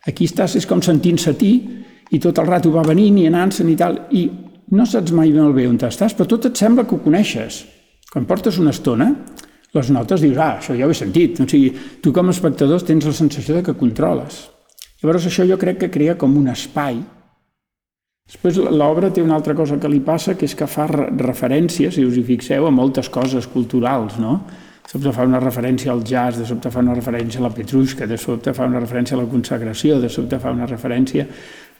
Aquí 0.07 0.25
estàs, 0.31 0.55
és 0.57 0.65
com 0.69 0.79
sentint-se 0.81 1.35
a 1.35 1.37
ti 1.37 1.53
i 2.11 2.23
tot 2.23 2.39
el 2.39 2.47
rato 2.47 2.71
va 2.71 2.87
venint 2.87 3.19
i 3.19 3.27
anant-se'n 3.27 3.69
i 3.69 3.77
tal, 3.77 3.99
i 4.15 4.25
no 4.71 4.87
saps 4.87 5.11
mai 5.11 5.35
molt 5.35 5.59
bé 5.59 5.67
on 5.67 5.77
estàs, 5.77 6.15
però 6.15 6.31
tot 6.31 6.47
et 6.47 6.57
sembla 6.57 6.87
que 6.87 6.95
ho 6.95 7.03
coneixes. 7.03 7.65
Quan 8.11 8.25
portes 8.27 8.57
una 8.63 8.71
estona, 8.71 9.11
les 9.73 9.89
notes 9.95 10.21
dius, 10.21 10.37
ah, 10.37 10.57
això 10.59 10.75
ja 10.75 10.87
ho 10.87 10.91
he 10.91 10.97
sentit. 10.97 11.39
O 11.39 11.47
sigui, 11.47 11.71
tu 12.03 12.11
com 12.15 12.27
a 12.27 12.35
espectador 12.35 12.83
tens 12.83 13.07
la 13.07 13.15
sensació 13.15 13.57
de 13.57 13.63
que 13.63 13.77
controles. 13.79 14.43
Llavors 15.01 15.25
això 15.25 15.47
jo 15.47 15.57
crec 15.57 15.79
que 15.81 15.93
crea 15.93 16.17
com 16.19 16.35
un 16.37 16.51
espai. 16.51 16.99
Després 18.31 18.59
l'obra 18.71 19.09
té 19.11 19.23
una 19.23 19.35
altra 19.35 19.55
cosa 19.57 19.79
que 19.79 19.89
li 19.91 19.99
passa, 20.03 20.35
que 20.39 20.45
és 20.47 20.53
que 20.55 20.67
fa 20.69 20.85
referències, 20.87 21.95
si 21.95 22.03
us 22.05 22.19
hi 22.19 22.25
fixeu, 22.27 22.67
a 22.67 22.71
moltes 22.71 23.09
coses 23.11 23.47
culturals, 23.51 24.19
no? 24.21 24.37
De 24.81 24.91
sobte 24.91 25.11
fa 25.15 25.25
una 25.27 25.39
referència 25.39 25.91
al 25.91 26.03
jazz, 26.03 26.37
de 26.39 26.45
sobte 26.47 26.71
fa 26.71 26.81
una 26.83 26.95
referència 26.95 27.39
a 27.39 27.45
la 27.45 27.51
Petrushka, 27.55 28.07
de 28.07 28.17
sobte 28.19 28.53
fa 28.53 28.67
una 28.67 28.79
referència 28.79 29.15
a 29.17 29.21
la 29.21 29.27
consagració, 29.31 29.99
de 30.03 30.09
sobte 30.11 30.39
fa 30.39 30.51
una 30.51 30.67
referència 30.67 31.27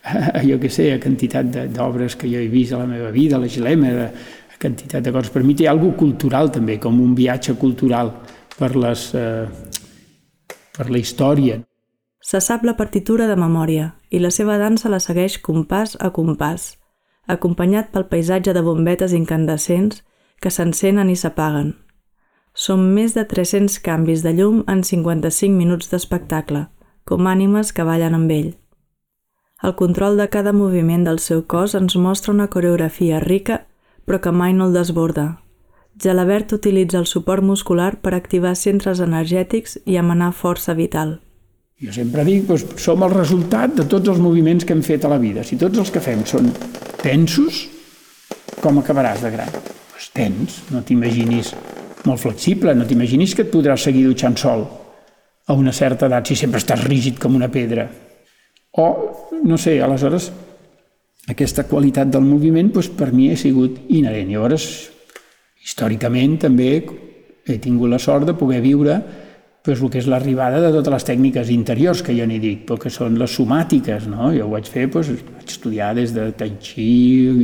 a, 0.04 0.42
jo 0.48 0.58
què 0.62 0.70
sé, 0.72 0.88
a 0.96 1.00
quantitat 1.02 1.50
d'obres 1.76 2.16
que 2.18 2.30
jo 2.32 2.40
he 2.42 2.50
vist 2.52 2.74
a 2.74 2.82
la 2.82 2.88
meva 2.90 3.12
vida, 3.12 3.38
a 3.38 3.42
la 3.44 3.50
Gilema, 3.52 4.10
quantitat 4.62 5.04
de 5.04 5.12
coses. 5.12 5.32
Per 5.34 5.44
mi 5.44 5.56
té 5.58 5.68
alguna 5.68 5.98
cultural 5.98 6.52
també, 6.54 6.78
com 6.80 7.02
un 7.02 7.16
viatge 7.18 7.58
cultural 7.60 8.14
per, 8.58 8.76
les, 8.76 9.08
eh, 9.16 9.48
per 10.78 10.90
la 10.90 11.02
història. 11.02 11.62
Se 12.22 12.40
sap 12.40 12.64
la 12.64 12.78
partitura 12.78 13.26
de 13.28 13.36
memòria 13.36 13.96
i 14.14 14.20
la 14.22 14.30
seva 14.30 14.60
dansa 14.62 14.90
la 14.94 15.02
segueix 15.02 15.40
compàs 15.42 15.98
a 16.00 16.12
compàs, 16.14 16.76
acompanyat 17.28 17.92
pel 17.92 18.06
paisatge 18.12 18.54
de 18.54 18.62
bombetes 18.62 19.14
incandescents 19.18 20.04
que 20.42 20.52
s'encenen 20.54 21.10
i 21.10 21.16
s'apaguen. 21.16 21.74
Són 22.54 22.92
més 22.94 23.16
de 23.16 23.24
300 23.26 23.80
canvis 23.80 24.22
de 24.26 24.34
llum 24.38 24.64
en 24.68 24.84
55 24.84 25.56
minuts 25.56 25.90
d'espectacle, 25.90 26.68
com 27.06 27.28
ànimes 27.28 27.72
que 27.74 27.86
ballen 27.88 28.18
amb 28.18 28.32
ell. 28.32 28.52
El 29.64 29.76
control 29.78 30.18
de 30.18 30.28
cada 30.34 30.54
moviment 30.54 31.06
del 31.06 31.20
seu 31.20 31.46
cos 31.48 31.76
ens 31.78 31.96
mostra 31.96 32.34
una 32.34 32.50
coreografia 32.50 33.20
rica 33.22 33.61
però 34.06 34.20
que 34.22 34.32
mai 34.32 34.54
no 34.54 34.70
el 34.70 34.78
desborda. 34.78 35.42
Gelabert 36.02 36.54
utilitza 36.54 36.98
el 37.00 37.06
suport 37.06 37.44
muscular 37.44 37.98
per 38.02 38.14
activar 38.16 38.56
centres 38.56 39.02
energètics 39.04 39.78
i 39.86 39.98
emanar 40.00 40.32
força 40.34 40.74
vital. 40.74 41.20
Jo 41.82 41.94
sempre 41.94 42.24
dic, 42.26 42.46
doncs, 42.48 42.66
som 42.82 43.02
el 43.04 43.14
resultat 43.14 43.74
de 43.78 43.88
tots 43.90 44.10
els 44.14 44.22
moviments 44.22 44.66
que 44.66 44.76
hem 44.76 44.84
fet 44.86 45.06
a 45.06 45.12
la 45.12 45.20
vida. 45.22 45.44
Si 45.44 45.58
tots 45.58 45.82
els 45.82 45.90
que 45.92 46.02
fem 46.04 46.22
són 46.30 46.52
tensos, 47.02 47.66
com 48.62 48.78
acabaràs 48.78 49.24
de 49.26 49.32
gran? 49.34 49.50
Doncs 49.56 50.12
tens, 50.14 50.60
no 50.70 50.84
t'imaginis 50.86 51.56
molt 52.06 52.22
flexible, 52.22 52.76
no 52.78 52.86
t'imaginis 52.86 53.34
que 53.36 53.46
et 53.48 53.52
podràs 53.54 53.90
seguir 53.90 54.06
dutxant 54.08 54.38
sol 54.38 54.64
a 55.48 55.58
una 55.58 55.74
certa 55.74 56.08
edat 56.08 56.30
si 56.30 56.38
sempre 56.38 56.62
estàs 56.62 56.86
rígid 56.86 57.18
com 57.22 57.36
una 57.36 57.50
pedra. 57.52 57.88
O, 58.78 58.86
no 59.44 59.58
sé, 59.58 59.80
aleshores 59.82 60.30
aquesta 61.30 61.68
qualitat 61.70 62.10
del 62.10 62.26
moviment 62.26 62.72
doncs, 62.74 62.90
per 62.98 63.12
mi 63.14 63.30
ha 63.32 63.38
sigut 63.38 63.78
inherent. 63.90 64.32
Llavors, 64.34 64.68
històricament 65.62 66.40
també 66.48 66.72
he 67.46 67.58
tingut 67.62 67.92
la 67.92 68.00
sort 68.02 68.26
de 68.26 68.38
poder 68.38 68.62
viure 68.64 68.98
doncs, 69.62 69.78
el 69.78 69.90
que 69.94 70.02
és 70.02 70.10
l'arribada 70.10 70.62
de 70.64 70.72
totes 70.74 70.96
les 70.96 71.08
tècniques 71.12 71.52
interiors 71.54 72.02
que 72.02 72.16
jo 72.18 72.26
n'hi 72.26 72.40
dic, 72.42 72.66
però 72.66 72.80
que 72.82 72.90
són 72.90 73.20
les 73.22 73.38
somàtiques. 73.38 74.08
No? 74.10 74.32
Jo 74.34 74.48
ho 74.48 74.54
vaig 74.56 74.70
fer, 74.70 74.88
doncs, 74.90 75.12
vaig 75.38 75.50
estudiar 75.54 75.94
des 75.98 76.16
de 76.16 76.32
Tai 76.38 76.56
Chi, 76.60 76.92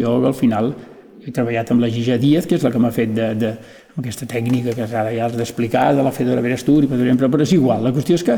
yoga, 0.01 0.31
al 0.34 0.38
final 0.38 0.74
he 1.27 1.34
treballat 1.36 1.74
amb 1.74 1.84
la 1.84 1.91
Gija 1.91 2.15
Díaz, 2.17 2.48
que 2.48 2.55
és 2.55 2.63
la 2.63 2.72
que 2.72 2.79
m'ha 2.79 2.93
fet 2.96 3.12
de, 3.13 3.34
de, 3.36 3.51
aquesta 4.00 4.27
tècnica 4.29 4.74
que 4.77 4.86
ara 4.88 5.12
ja 5.12 5.25
has 5.27 5.36
d'explicar, 5.36 5.89
de 5.98 6.05
la 6.05 6.13
Fedora 6.15 6.41
Verestur, 6.41 6.86
però 6.88 7.41
és 7.43 7.53
igual. 7.53 7.84
La 7.84 7.93
qüestió 7.93 8.15
és 8.15 8.24
que 8.24 8.38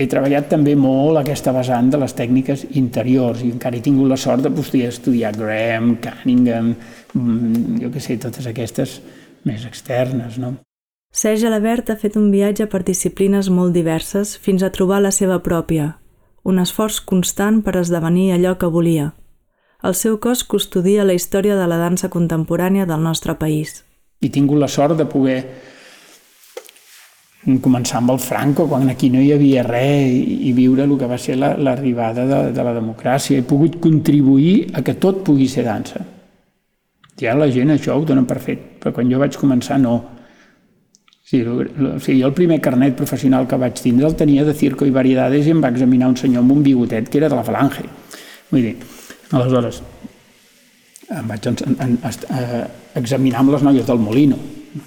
he 0.00 0.08
treballat 0.08 0.48
també 0.48 0.72
molt 0.78 1.20
aquesta 1.20 1.52
vessant 1.52 1.90
de 1.92 1.98
les 2.00 2.14
tècniques 2.16 2.64
interiors 2.80 3.42
i 3.44 3.50
encara 3.52 3.76
he 3.76 3.84
tingut 3.84 4.08
la 4.08 4.16
sort 4.20 4.46
de 4.46 4.52
poder 4.54 4.86
estudiar 4.88 5.34
Graham, 5.36 5.96
Cunningham, 6.00 6.74
mm, 7.14 7.80
jo 7.82 7.90
què 7.92 8.00
sé, 8.00 8.16
totes 8.16 8.48
aquestes 8.48 9.00
més 9.44 9.66
externes, 9.68 10.38
no? 10.38 10.54
Serge 11.12 11.48
Alabert 11.48 11.90
ha 11.90 11.96
fet 11.98 12.16
un 12.16 12.30
viatge 12.30 12.68
per 12.70 12.84
disciplines 12.86 13.50
molt 13.50 13.74
diverses 13.74 14.36
fins 14.38 14.62
a 14.62 14.70
trobar 14.70 15.00
la 15.02 15.10
seva 15.10 15.40
pròpia, 15.42 15.96
un 16.44 16.60
esforç 16.62 17.00
constant 17.04 17.60
per 17.66 17.76
esdevenir 17.80 18.30
allò 18.32 18.56
que 18.56 18.70
volia. 18.70 19.12
El 19.82 19.96
seu 19.96 20.18
cos 20.20 20.44
custodia 20.44 21.04
la 21.04 21.16
història 21.16 21.56
de 21.56 21.66
la 21.66 21.80
dansa 21.80 22.08
contemporània 22.08 22.86
del 22.86 23.02
nostre 23.02 23.34
país. 23.34 23.82
He 24.20 24.28
tingut 24.28 24.60
la 24.60 24.68
sort 24.68 24.96
de 24.96 25.06
poder 25.08 25.40
començar 27.40 27.98
amb 28.00 28.12
el 28.12 28.18
Franco, 28.20 28.66
quan 28.68 28.88
aquí 28.92 29.08
no 29.10 29.20
hi 29.20 29.32
havia 29.32 29.62
res, 29.64 30.12
i, 30.12 30.50
i 30.50 30.52
viure 30.52 30.84
el 30.84 30.96
que 31.00 31.08
va 31.08 31.16
ser 31.18 31.38
l'arribada 31.40 32.26
la, 32.26 32.42
de, 32.44 32.54
de 32.56 32.64
la 32.66 32.74
democràcia. 32.76 33.38
He 33.38 33.46
pogut 33.48 33.78
contribuir 33.80 34.70
a 34.76 34.84
que 34.84 34.98
tot 35.00 35.22
pugui 35.24 35.48
ser 35.48 35.64
dansa. 35.64 36.04
Ja 37.20 37.34
la 37.36 37.48
gent 37.52 37.72
això 37.72 37.96
ho 37.96 38.04
donen 38.04 38.26
per 38.28 38.38
fet, 38.44 38.66
però 38.80 38.92
quan 38.96 39.08
jo 39.10 39.20
vaig 39.20 39.36
començar 39.40 39.80
no. 39.80 39.96
Sí, 41.24 41.40
o 41.46 41.62
sigui, 42.02 42.20
jo 42.20 42.28
el 42.28 42.36
primer 42.36 42.60
carnet 42.60 42.96
professional 42.98 43.46
que 43.48 43.56
vaig 43.60 43.80
tindre 43.80 44.08
el 44.08 44.16
tenia 44.18 44.44
de 44.44 44.54
circo 44.56 44.84
i 44.84 44.92
variedades 44.92 45.46
i 45.46 45.54
em 45.54 45.60
va 45.62 45.70
examinar 45.70 46.10
un 46.10 46.18
senyor 46.18 46.42
amb 46.42 46.56
un 46.56 46.62
bigotet 46.66 47.08
que 47.08 47.20
era 47.22 47.28
de 47.30 47.38
la 47.38 47.46
falange. 47.46 47.86
Vull 48.50 48.66
dir, 48.66 48.76
aleshores, 49.30 49.80
em 51.08 51.28
vaig 51.30 51.46
en, 51.46 51.60
en, 51.70 51.76
en, 51.86 51.98
eh, 52.36 52.64
examinar 53.00 53.44
amb 53.44 53.54
les 53.54 53.62
noies 53.64 53.86
del 53.86 54.02
Molino, 54.02 54.40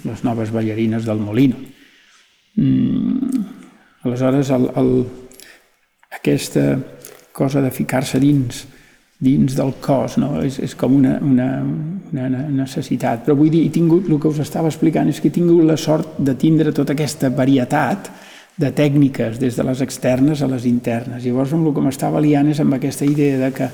les 0.04 0.26
noves 0.26 0.52
ballarines 0.52 1.06
del 1.08 1.22
Molino 1.22 1.73
Mm, 2.56 3.44
aleshores, 4.04 4.50
el, 4.50 4.68
el, 4.76 5.06
aquesta 6.14 6.78
cosa 7.32 7.60
de 7.60 7.70
ficar-se 7.70 8.20
dins, 8.22 8.66
dins 9.18 9.56
del 9.56 9.74
cos, 9.82 10.18
no? 10.22 10.36
és, 10.44 10.60
és 10.62 10.76
com 10.78 10.94
una, 10.94 11.16
una, 11.22 11.48
una 12.12 12.28
necessitat. 12.28 13.24
Però 13.26 13.36
vull 13.38 13.50
dir, 13.50 13.64
he 13.66 13.72
tingut, 13.74 14.06
el 14.06 14.20
que 14.22 14.30
us 14.30 14.42
estava 14.44 14.70
explicant, 14.70 15.10
és 15.10 15.18
que 15.20 15.32
he 15.32 15.34
tingut 15.34 15.64
la 15.66 15.78
sort 15.80 16.20
de 16.22 16.36
tindre 16.38 16.74
tota 16.76 16.94
aquesta 16.94 17.32
varietat 17.34 18.12
de 18.54 18.70
tècniques, 18.70 19.40
des 19.42 19.56
de 19.58 19.64
les 19.66 19.80
externes 19.82 20.44
a 20.44 20.46
les 20.46 20.66
internes. 20.70 21.24
Llavors, 21.24 21.56
amb 21.56 21.66
el 21.66 21.74
que 21.74 21.82
m'estava 21.82 22.22
liant 22.22 22.52
és 22.52 22.60
amb 22.62 22.76
aquesta 22.76 23.06
idea 23.08 23.40
de 23.40 23.50
que 23.56 23.66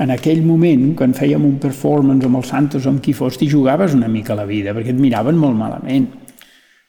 en 0.00 0.14
aquell 0.14 0.40
moment, 0.46 0.94
quan 0.96 1.12
fèiem 1.12 1.44
un 1.44 1.58
performance 1.60 2.24
amb 2.24 2.40
els 2.40 2.48
Santos 2.48 2.86
o 2.86 2.94
amb 2.94 3.02
qui 3.04 3.12
fos, 3.12 3.36
t'hi 3.36 3.50
jugaves 3.52 3.92
una 3.92 4.08
mica 4.08 4.38
la 4.38 4.48
vida, 4.48 4.72
perquè 4.72 4.94
et 4.94 5.02
miraven 5.04 5.36
molt 5.36 5.58
malament 5.58 6.08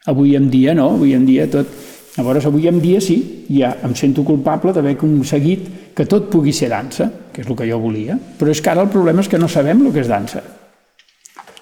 Avui 0.05 0.35
en 0.35 0.49
dia 0.51 0.73
no, 0.75 0.91
avui 0.97 1.13
en 1.15 1.25
dia 1.25 1.47
tot... 1.51 1.67
Llavors, 2.13 2.45
avui 2.45 2.67
en 2.69 2.77
dia 2.77 2.99
sí, 3.01 3.15
ja 3.49 3.71
em 3.81 3.95
sento 3.97 4.21
culpable 4.21 4.69
d'haver 4.73 4.91
aconseguit 4.93 5.95
que 5.97 6.05
tot 6.05 6.27
pugui 6.29 6.51
ser 6.53 6.69
dansa, 6.69 7.07
que 7.33 7.41
és 7.41 7.47
el 7.49 7.57
que 7.57 7.65
jo 7.65 7.79
volia, 7.81 8.19
però 8.37 8.53
és 8.53 8.61
que 8.61 8.69
ara 8.69 8.83
el 8.85 8.91
problema 8.93 9.23
és 9.23 9.29
que 9.31 9.39
no 9.41 9.49
sabem 9.49 9.81
el 9.81 9.89
que 9.95 10.03
és 10.03 10.11
dansa, 10.11 10.43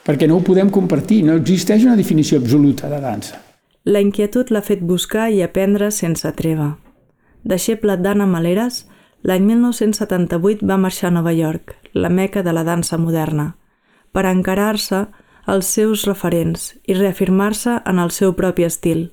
perquè 0.03 0.27
no 0.27 0.41
ho 0.41 0.43
podem 0.43 0.67
compartir, 0.73 1.21
no 1.23 1.37
existeix 1.39 1.85
una 1.87 1.95
definició 1.95 2.41
absoluta 2.41 2.89
de 2.91 2.99
dansa. 2.99 3.39
La 3.87 4.01
inquietud 4.03 4.51
l'ha 4.51 4.61
fet 4.61 4.83
buscar 4.83 5.29
i 5.31 5.39
aprendre 5.41 5.87
sense 5.95 6.27
treva. 6.35 6.73
Deixeble 7.47 7.95
d'Anna 7.97 8.27
Maleres, 8.27 8.83
l'any 9.23 9.47
1978 9.47 10.67
va 10.67 10.77
marxar 10.77 11.09
a 11.09 11.15
Nova 11.15 11.31
York, 11.31 11.77
la 11.93 12.09
meca 12.09 12.43
de 12.43 12.51
la 12.51 12.65
dansa 12.67 12.99
moderna, 12.99 13.55
per 14.11 14.27
encarar-se 14.27 15.05
els 15.47 15.65
seus 15.65 16.05
referents 16.05 16.71
i 16.85 16.95
reafirmar-se 16.97 17.79
en 17.85 17.99
el 17.99 18.11
seu 18.11 18.33
propi 18.37 18.65
estil. 18.67 19.09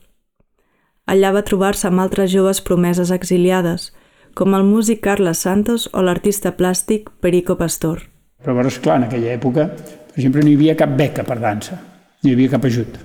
Allà 1.09 1.33
va 1.33 1.45
trobar-se 1.47 1.89
amb 1.89 2.03
altres 2.03 2.31
joves 2.33 2.61
promeses 2.61 3.11
exiliades, 3.15 3.93
com 4.37 4.55
el 4.55 4.65
músic 4.69 5.01
Carles 5.03 5.41
Santos 5.47 5.89
o 5.93 6.03
l'artista 6.05 6.53
plàstic 6.57 7.09
Perico 7.25 7.57
Pastor. 7.57 8.03
Però 8.39 8.53
llavors, 8.55 8.77
clar, 8.79 8.99
en 9.01 9.07
aquella 9.09 9.33
època, 9.35 9.67
per 9.73 10.19
exemple, 10.19 10.45
no 10.45 10.53
hi 10.53 10.59
havia 10.59 10.77
cap 10.79 10.93
beca 10.99 11.25
per 11.27 11.39
dansa, 11.41 11.79
no 12.23 12.29
hi 12.29 12.35
havia 12.37 12.53
cap 12.53 12.69
ajut. 12.69 12.99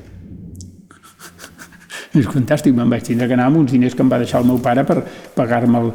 És 2.19 2.27
fantàstic, 2.27 2.75
me'n 2.75 2.91
vaig 2.91 3.07
tindre 3.07 3.29
que 3.29 3.37
anar 3.39 3.47
amb 3.49 3.63
uns 3.63 3.71
diners 3.73 3.95
que 3.95 4.03
em 4.05 4.11
va 4.11 4.19
deixar 4.21 4.43
el 4.43 4.51
meu 4.51 4.59
pare 4.61 4.83
per 4.85 4.99
pagar-me 5.37 5.81
el, 5.81 5.93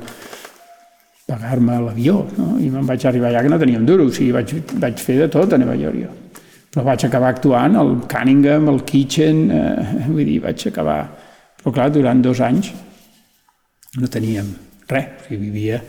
pagar-me 1.28 1.76
l'avió, 1.84 2.22
no? 2.38 2.54
i 2.56 2.70
me'n 2.72 2.88
vaig 2.88 3.04
arribar 3.06 3.28
allà 3.28 3.44
que 3.44 3.52
no 3.52 3.60
un 3.78 3.86
duro, 3.86 4.08
o 4.08 4.10
sigui, 4.10 4.32
vaig, 4.32 4.54
vaig 4.80 4.98
fer 4.98 5.18
de 5.20 5.28
tot 5.28 5.52
a 5.52 5.58
Nova 5.60 5.76
York 5.76 6.00
jo. 6.00 6.14
Però 6.78 6.84
vaig 6.86 7.02
acabar 7.08 7.32
actuant 7.34 7.74
al 7.74 7.88
Cunningham, 8.06 8.68
al 8.70 8.84
Kitchen, 8.86 9.38
eh, 9.50 10.04
vull 10.06 10.22
dir, 10.22 10.36
vaig 10.44 10.62
acabar... 10.68 11.00
Però 11.58 11.72
clar, 11.74 11.88
durant 11.90 12.20
dos 12.22 12.38
anys 12.38 12.68
no 13.98 14.06
teníem 14.06 14.52
res, 14.86 15.08
sigui, 15.24 15.48
vivia 15.48 15.80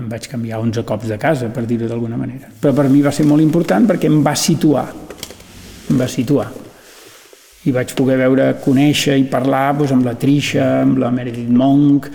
em 0.00 0.08
vaig 0.10 0.26
canviar 0.32 0.58
11 0.64 0.82
cops 0.82 1.06
de 1.12 1.20
casa, 1.22 1.52
per 1.54 1.62
dir-ho 1.62 1.86
d'alguna 1.86 2.18
manera. 2.18 2.50
Però 2.58 2.74
per 2.74 2.88
mi 2.90 3.04
va 3.06 3.12
ser 3.14 3.28
molt 3.30 3.44
important 3.44 3.86
perquè 3.86 4.10
em 4.10 4.18
va 4.26 4.34
situar, 4.34 4.82
em 5.94 6.02
va 6.02 6.10
situar. 6.10 6.48
I 7.70 7.76
vaig 7.78 7.94
poder 7.94 8.18
veure, 8.24 8.48
conèixer 8.64 9.14
i 9.14 9.28
parlar 9.30 9.76
doncs, 9.78 9.94
amb 9.94 10.10
la 10.10 10.16
Trisha, 10.18 10.66
amb 10.82 10.98
la 10.98 11.12
Meredith 11.14 11.54
Monk, 11.54 12.10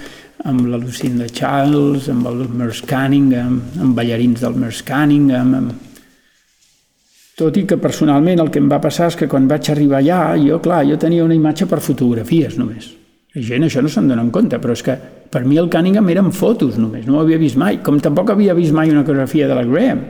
amb 0.51 0.67
la 0.67 0.83
Lucinda 0.83 1.31
Charles, 1.31 2.11
amb 2.11 2.27
el 2.27 2.43
Merce 2.59 2.83
Cunningham, 2.91 3.57
amb 3.79 3.95
ballarins 3.95 4.43
del 4.43 4.59
Merce 4.59 4.83
Cunningham, 4.91 5.57
amb... 5.63 5.92
Tot 7.37 7.55
i 7.57 7.63
que 7.65 7.79
personalment 7.81 8.43
el 8.43 8.51
que 8.53 8.61
em 8.61 8.67
va 8.69 8.81
passar 8.81 9.07
és 9.09 9.17
que 9.17 9.27
quan 9.29 9.47
vaig 9.49 9.71
arribar 9.73 10.03
allà, 10.03 10.35
jo, 10.37 10.59
clar, 10.61 10.83
jo 10.85 10.99
tenia 11.01 11.25
una 11.25 11.33
imatge 11.33 11.65
per 11.69 11.81
fotografies 11.81 12.59
només. 12.59 12.91
La 13.33 13.41
gent 13.41 13.65
això 13.65 13.81
no 13.81 13.89
se'n 13.89 14.11
dona 14.11 14.21
en 14.21 14.29
compte, 14.33 14.59
però 14.61 14.75
és 14.77 14.83
que 14.85 14.93
per 15.33 15.41
mi 15.49 15.57
el 15.57 15.71
Cunningham 15.73 16.11
eren 16.13 16.29
fotos 16.31 16.77
només, 16.77 17.07
no 17.07 17.17
ho 17.17 17.23
havia 17.23 17.39
vist 17.41 17.57
mai, 17.57 17.79
com 17.81 17.97
tampoc 17.97 18.29
havia 18.35 18.53
vist 18.53 18.75
mai 18.77 18.93
una 18.93 19.01
coreografia 19.01 19.47
de 19.49 19.57
la 19.57 19.65
Graham. 19.65 20.03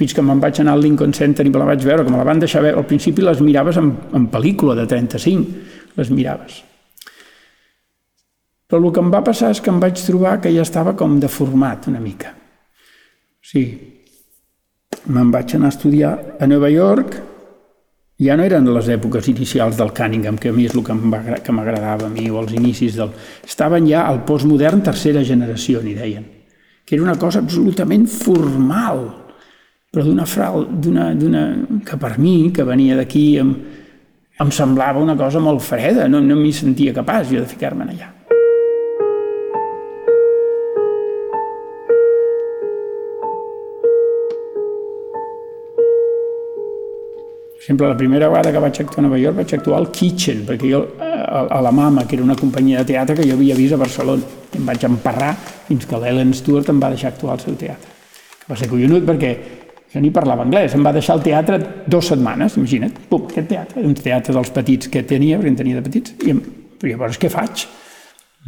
Fins 0.00 0.16
que 0.16 0.24
me'n 0.26 0.40
vaig 0.42 0.58
anar 0.58 0.74
al 0.74 0.82
Lincoln 0.82 1.14
Center 1.14 1.46
i 1.46 1.52
me 1.52 1.62
la 1.62 1.68
vaig 1.68 1.86
veure, 1.86 2.02
me 2.10 2.18
la 2.18 2.26
van 2.26 2.42
deixar 2.42 2.64
veure. 2.64 2.80
Al 2.80 2.88
principi 2.88 3.22
les 3.22 3.38
miraves 3.44 3.78
en, 3.78 3.92
en 4.18 4.26
pel·lícula 4.32 4.74
de 4.74 4.88
35, 4.90 5.62
les 6.00 6.10
miraves. 6.10 6.58
Però 8.66 8.80
el 8.80 8.90
que 8.90 9.04
em 9.04 9.10
va 9.12 9.22
passar 9.22 9.52
és 9.52 9.60
que 9.62 9.70
em 9.70 9.78
vaig 9.78 10.00
trobar 10.02 10.38
que 10.42 10.50
ja 10.50 10.64
estava 10.66 10.96
com 10.98 11.20
deformat 11.22 11.86
una 11.92 12.00
mica. 12.02 12.32
O 12.32 13.46
sigui, 13.52 13.91
me'n 15.06 15.30
vaig 15.34 15.56
anar 15.56 15.70
a 15.70 15.74
estudiar 15.74 16.12
a 16.38 16.46
Nova 16.46 16.70
York, 16.70 17.16
ja 18.22 18.36
no 18.38 18.44
eren 18.46 18.68
les 18.70 18.88
èpoques 18.92 19.26
inicials 19.32 19.78
del 19.78 19.90
Cunningham, 19.96 20.38
que 20.38 20.52
a 20.52 20.54
mi 20.54 20.66
és 20.68 20.76
el 20.76 20.84
que 20.84 21.54
m'agradava 21.54 22.06
a 22.06 22.12
mi, 22.12 22.28
o 22.30 22.38
els 22.42 22.54
inicis 22.54 22.98
del... 23.00 23.10
Estaven 23.46 23.88
ja 23.90 24.04
al 24.06 24.22
postmodern 24.28 24.84
tercera 24.86 25.24
generació, 25.26 25.82
n'hi 25.82 25.96
deien, 25.98 26.28
que 26.86 26.96
era 26.96 27.04
una 27.04 27.18
cosa 27.18 27.42
absolutament 27.42 28.06
formal, 28.06 29.04
però 29.92 30.06
d'una 30.06 30.26
frau, 30.26 30.62
d'una... 30.70 31.10
que 31.84 31.98
per 31.98 32.16
mi, 32.18 32.52
que 32.54 32.64
venia 32.68 32.96
d'aquí, 33.00 33.26
em, 33.42 33.52
em 34.40 34.50
semblava 34.54 35.02
una 35.02 35.16
cosa 35.18 35.42
molt 35.42 35.64
freda, 35.64 36.06
no, 36.08 36.22
no 36.22 36.38
m'hi 36.38 36.54
sentia 36.54 36.94
capaç 36.94 37.34
jo 37.34 37.42
de 37.42 37.50
ficar-me'n 37.50 37.90
allà. 37.96 38.12
Exemple, 47.62 47.88
la 47.88 47.96
primera 47.96 48.28
vegada 48.28 48.50
que 48.50 48.58
vaig 48.58 48.80
actuar 48.82 49.04
a 49.04 49.06
Nova 49.06 49.18
York 49.18 49.36
vaig 49.36 49.54
actuar 49.54 49.78
al 49.78 49.90
Kitchen, 49.94 50.42
perquè 50.48 50.70
jo 50.72 50.82
a, 50.98 51.46
a 51.46 51.60
la 51.62 51.70
Mama, 51.70 52.04
que 52.06 52.16
era 52.16 52.24
una 52.24 52.34
companyia 52.34 52.82
de 52.82 52.90
teatre 52.90 53.14
que 53.16 53.26
jo 53.28 53.36
havia 53.38 53.54
vist 53.54 53.76
a 53.76 53.78
Barcelona, 53.78 54.22
i 54.52 54.58
em 54.58 54.66
vaig 54.66 54.86
emparrar 54.88 55.32
fins 55.68 55.86
que 55.86 56.00
l'Ellen 56.02 56.34
Stewart 56.34 56.72
em 56.74 56.80
va 56.82 56.90
deixar 56.90 57.12
actuar 57.12 57.36
al 57.36 57.44
seu 57.44 57.54
teatre. 57.54 57.92
Va 58.48 58.58
ser 58.58 58.66
collonut 58.68 59.06
perquè 59.06 59.36
jo 59.92 60.00
ni 60.00 60.10
parlava 60.10 60.42
anglès, 60.42 60.74
em 60.74 60.82
va 60.82 60.94
deixar 60.96 61.18
el 61.18 61.22
teatre 61.22 61.60
dues 61.86 62.10
setmanes, 62.10 62.56
imagina't, 62.58 62.96
pum, 63.10 63.28
aquest 63.28 63.48
teatre, 63.52 63.84
un 63.84 63.94
teatre 63.94 64.34
dels 64.34 64.50
petits 64.56 64.90
que 64.90 65.04
tenia, 65.06 65.38
perquè 65.38 65.52
en 65.52 65.60
tenia 65.62 65.78
de 65.78 65.84
petits, 65.86 66.16
i 66.26 66.34
em, 66.34 66.42
però 66.80 66.94
llavors 66.96 67.20
què 67.20 67.30
faig? 67.30 67.66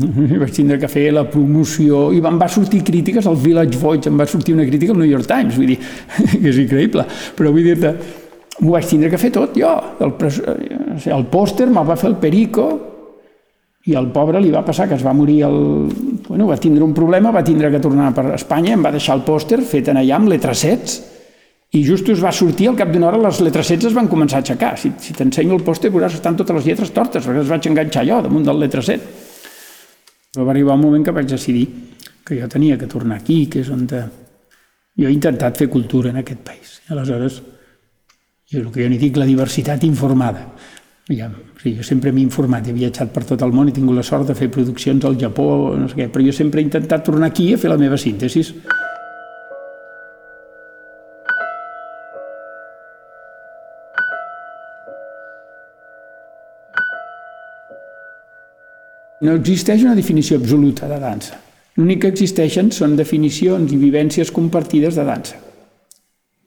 I 0.03 0.41
vaig 0.43 0.51
tindre 0.57 0.81
que 0.83 0.91
fer 0.91 1.05
la 1.15 1.23
promoció 1.31 2.09
i 2.11 2.19
em 2.19 2.41
va 2.41 2.49
sortir 2.51 2.83
crítiques 2.83 3.29
al 3.31 3.39
Village 3.39 3.79
Voice, 3.79 4.11
em 4.11 4.19
va 4.19 4.27
sortir 4.27 4.57
una 4.57 4.67
crítica 4.67 4.91
al 4.91 4.99
New 4.99 5.11
York 5.11 5.29
Times, 5.31 5.55
vull 5.61 5.71
dir, 5.71 5.79
que 6.41 6.49
és 6.51 6.59
increïble, 6.65 7.07
però 7.37 7.53
vull 7.55 7.69
dir-te, 7.69 7.95
m'ho 8.61 8.75
vaig 8.75 8.89
tindre 8.89 9.11
que 9.11 9.21
fer 9.21 9.33
tot 9.35 9.57
jo. 9.59 9.71
El, 10.05 10.15
eh, 10.23 11.15
el 11.17 11.25
pòster 11.31 11.69
me'l 11.71 11.89
va 11.89 11.97
fer 11.99 12.11
el 12.13 12.19
Perico 12.23 12.69
i 13.85 13.97
al 13.99 14.07
pobre 14.13 14.41
li 14.41 14.53
va 14.53 14.65
passar 14.65 14.87
que 14.89 14.97
es 14.97 15.05
va 15.05 15.13
morir 15.13 15.43
el... 15.45 15.59
Bueno, 16.29 16.47
va 16.49 16.57
tindre 16.57 16.85
un 16.85 16.95
problema, 16.97 17.33
va 17.35 17.45
tindre 17.45 17.71
que 17.73 17.83
tornar 17.83 18.13
per 18.17 18.31
Espanya, 18.39 18.73
em 18.77 18.85
va 18.85 18.95
deixar 18.95 19.19
el 19.19 19.27
pòster 19.27 19.61
fet 19.61 19.91
en 19.93 20.01
allà 20.01 20.17
amb 20.17 20.31
letracets 20.33 21.03
i 21.75 21.83
just 21.83 22.09
us 22.09 22.23
va 22.23 22.31
sortir, 22.33 22.69
al 22.71 22.79
cap 22.79 22.93
d'una 22.95 23.09
hora 23.09 23.19
les 23.27 23.41
letracets 23.43 23.89
es 23.89 23.95
van 23.97 24.07
començar 24.09 24.39
a 24.39 24.45
aixecar. 24.45 24.77
Si, 24.79 24.93
si 25.03 25.15
t'ensenyo 25.17 25.57
el 25.59 25.65
pòster 25.67 25.91
veuràs 25.91 26.15
que 26.15 26.21
estan 26.21 26.37
totes 26.39 26.61
les 26.61 26.69
lletres 26.71 26.93
tortes, 26.95 27.25
perquè 27.27 27.43
les 27.43 27.51
vaig 27.51 27.67
enganxar 27.67 28.05
jo 28.07 28.21
damunt 28.23 28.47
del 28.47 28.63
letracet. 28.63 29.09
Però 30.35 30.47
va 30.47 30.55
arribar 30.55 30.77
un 30.79 30.85
moment 30.87 31.03
que 31.05 31.15
vaig 31.17 31.27
decidir 31.33 31.65
que 32.25 32.39
jo 32.39 32.47
tenia 32.49 32.79
que 32.79 32.87
tornar 32.91 33.19
aquí, 33.19 33.45
que 33.51 33.65
és 33.65 33.73
on... 33.75 33.89
De... 33.91 34.05
Jo 34.95 35.11
he 35.11 35.13
intentat 35.17 35.59
fer 35.59 35.67
cultura 35.67 36.13
en 36.15 36.21
aquest 36.23 36.45
país. 36.47 36.77
Aleshores, 36.95 37.41
és 38.51 38.61
el 38.61 38.71
que 38.71 38.83
jo 38.85 38.91
n'hi 38.91 39.01
dic 39.01 39.17
la 39.17 39.29
diversitat 39.29 39.85
informada. 39.87 40.47
Ja, 41.13 41.29
o 41.29 41.59
sigui, 41.61 41.77
jo 41.79 41.85
sempre 41.85 42.13
m'he 42.13 42.23
informat, 42.25 42.69
he 42.69 42.73
viatjat 42.77 43.13
per 43.13 43.25
tot 43.29 43.43
el 43.45 43.53
món, 43.53 43.69
he 43.69 43.77
tingut 43.77 43.97
la 43.97 44.05
sort 44.05 44.29
de 44.29 44.37
fer 44.37 44.49
produccions 44.53 45.05
al 45.05 45.19
Japó, 45.21 45.47
no 45.77 45.89
sé 45.89 45.99
què, 45.99 46.09
però 46.13 46.25
jo 46.25 46.33
sempre 46.33 46.63
he 46.63 46.65
intentat 46.65 47.05
tornar 47.05 47.29
aquí 47.29 47.53
a 47.53 47.61
fer 47.61 47.73
la 47.73 47.81
meva 47.81 48.01
síntesi. 48.01 48.45
No 59.25 59.37
existeix 59.39 59.85
una 59.85 59.97
definició 59.97 60.37
absoluta 60.37 60.89
de 60.89 61.01
dansa. 61.01 61.41
L'únic 61.77 62.03
que 62.03 62.13
existeixen 62.13 62.69
són 62.73 62.97
definicions 62.97 63.73
i 63.73 63.81
vivències 63.81 64.33
compartides 64.33 65.01
de 65.01 65.05
dansa. 65.09 65.44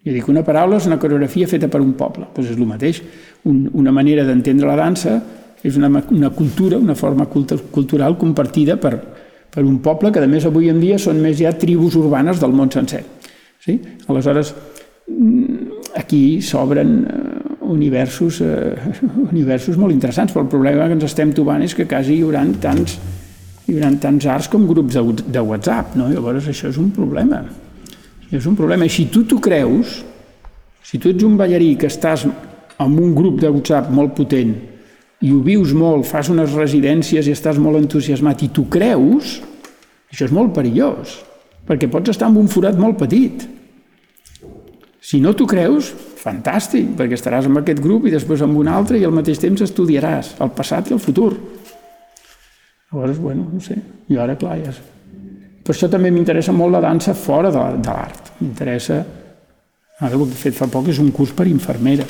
Jo 0.08 0.14
dic, 0.16 0.28
una 0.32 0.44
paraula 0.48 0.78
és 0.80 0.86
una 0.88 0.96
coreografia 1.02 1.50
feta 1.52 1.68
per 1.68 1.82
un 1.84 1.92
poble. 2.00 2.30
Doncs 2.32 2.54
és 2.54 2.56
el 2.56 2.68
mateix. 2.70 3.02
Un, 3.50 3.66
una 3.76 3.92
manera 3.92 4.24
d'entendre 4.24 4.70
la 4.70 4.78
dansa 4.80 5.18
és 5.68 5.76
una, 5.76 5.90
una 6.16 6.30
cultura, 6.32 6.80
una 6.80 6.96
forma 6.96 7.26
cultural 7.28 8.16
compartida 8.22 8.78
per, 8.80 8.94
per 9.52 9.66
un 9.66 9.82
poble 9.84 10.14
que, 10.16 10.24
a 10.24 10.32
més, 10.32 10.48
avui 10.48 10.72
en 10.72 10.80
dia 10.80 11.00
són 11.02 11.20
més 11.20 11.36
ja 11.42 11.52
tribus 11.60 12.00
urbanes 12.00 12.40
del 12.40 12.56
món 12.56 12.72
sencer. 12.72 13.04
Sí? 13.66 13.76
Aleshores, 14.08 14.54
mm, 15.12 15.84
aquí 16.00 16.40
s'obren 16.46 16.96
eh, 17.04 17.60
universos, 17.68 18.40
eh, 18.48 18.96
universos 19.34 19.76
molt 19.76 19.98
interessants, 19.98 20.32
però 20.32 20.46
el 20.46 20.52
problema 20.56 20.88
que 20.88 21.02
ens 21.02 21.10
estem 21.12 21.36
trobant 21.36 21.68
és 21.68 21.76
que 21.76 21.90
quasi 21.90 22.16
hi 22.16 22.24
haurà 22.24 22.48
tants, 22.64 22.96
hi 23.68 23.76
haurà 23.76 23.92
tants 24.00 24.32
arts 24.38 24.52
com 24.56 24.70
grups 24.72 24.96
de, 24.96 25.08
de 25.36 25.48
WhatsApp. 25.52 26.00
No? 26.00 26.08
Llavors, 26.16 26.48
això 26.48 26.72
és 26.72 26.80
un 26.80 26.94
problema. 26.96 27.44
És 28.32 28.46
un 28.46 28.56
problema. 28.56 28.86
I 28.86 28.92
si 28.92 29.08
tu 29.12 29.24
t'ho 29.28 29.40
creus, 29.44 30.02
si 30.84 31.00
tu 31.00 31.12
ets 31.12 31.24
un 31.24 31.38
ballarí 31.40 31.76
que 31.80 31.90
estàs 31.92 32.26
amb 32.78 33.00
un 33.00 33.14
grup 33.16 33.40
de 33.42 33.52
WhatsApp 33.52 33.92
molt 33.94 34.16
potent 34.18 34.56
i 35.24 35.32
ho 35.34 35.40
vius 35.42 35.74
molt, 35.74 36.06
fas 36.06 36.30
unes 36.30 36.54
residències 36.54 37.26
i 37.26 37.34
estàs 37.34 37.58
molt 37.62 37.80
entusiasmat 37.80 38.44
i 38.46 38.52
t'ho 38.54 38.68
creus, 38.70 39.40
això 40.12 40.28
és 40.28 40.34
molt 40.36 40.54
perillós, 40.54 41.18
perquè 41.68 41.90
pots 41.90 42.14
estar 42.14 42.30
en 42.30 42.38
un 42.44 42.52
forat 42.52 42.78
molt 42.78 43.00
petit. 43.00 43.48
Si 45.02 45.22
no 45.24 45.34
t'ho 45.34 45.48
creus, 45.50 45.90
fantàstic, 46.20 46.92
perquè 47.00 47.18
estaràs 47.18 47.48
amb 47.48 47.62
aquest 47.62 47.82
grup 47.82 48.06
i 48.06 48.14
després 48.14 48.44
amb 48.46 48.60
un 48.60 48.70
altre 48.70 49.00
i 49.00 49.08
al 49.08 49.16
mateix 49.16 49.42
temps 49.42 49.64
estudiaràs 49.64 50.36
el 50.44 50.54
passat 50.54 50.92
i 50.92 50.98
el 50.98 51.02
futur. 51.02 51.32
Llavors, 52.92 53.18
bueno, 53.20 53.48
no 53.52 53.64
sé, 53.64 53.80
i 54.12 54.20
ara, 54.20 54.38
clar, 54.40 54.60
ja 54.62 54.76
per 55.68 55.74
això 55.76 55.90
també 55.92 56.08
m'interessa 56.16 56.54
molt 56.56 56.78
la 56.78 56.80
dansa 56.80 57.12
fora 57.12 57.50
de, 57.52 57.64
de 57.84 57.92
l'art. 57.92 58.30
M'interessa, 58.40 59.02
ara 60.00 60.16
el 60.16 60.22
que 60.30 60.38
he 60.38 60.44
fet 60.46 60.56
fa 60.56 60.70
poc 60.72 60.88
és 60.94 61.02
un 61.04 61.10
curs 61.12 61.34
per 61.36 61.44
infermera, 61.52 62.06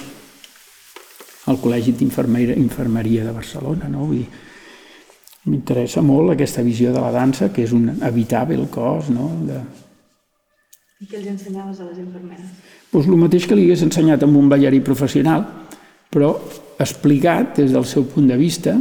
al 1.49 1.57
Col·legi 1.63 1.95
d'Infermeria 1.97 3.23
de 3.25 3.33
Barcelona. 3.33 3.89
No? 3.89 4.05
M'interessa 5.47 6.03
molt 6.05 6.35
aquesta 6.35 6.61
visió 6.61 6.93
de 6.93 7.01
la 7.01 7.09
dansa, 7.15 7.49
que 7.49 7.65
és 7.65 7.73
un 7.73 7.87
bé 7.97 8.59
el 8.59 8.67
cos. 8.69 9.09
No? 9.09 9.31
De... 9.47 9.57
I 11.01 11.09
què 11.09 11.17
els 11.17 11.31
ensenyaves 11.33 11.81
a 11.81 11.89
les 11.89 11.97
infermeres? 12.03 12.53
Pues 12.91 13.09
el 13.09 13.17
mateix 13.17 13.47
que 13.47 13.57
li 13.57 13.65
hagués 13.65 13.87
ensenyat 13.87 14.21
amb 14.27 14.37
un 14.37 14.53
ballarí 14.53 14.83
professional, 14.85 15.47
però 16.13 16.35
explicat 16.77 17.57
des 17.57 17.73
del 17.73 17.89
seu 17.89 18.05
punt 18.05 18.29
de 18.29 18.37
vista, 18.37 18.77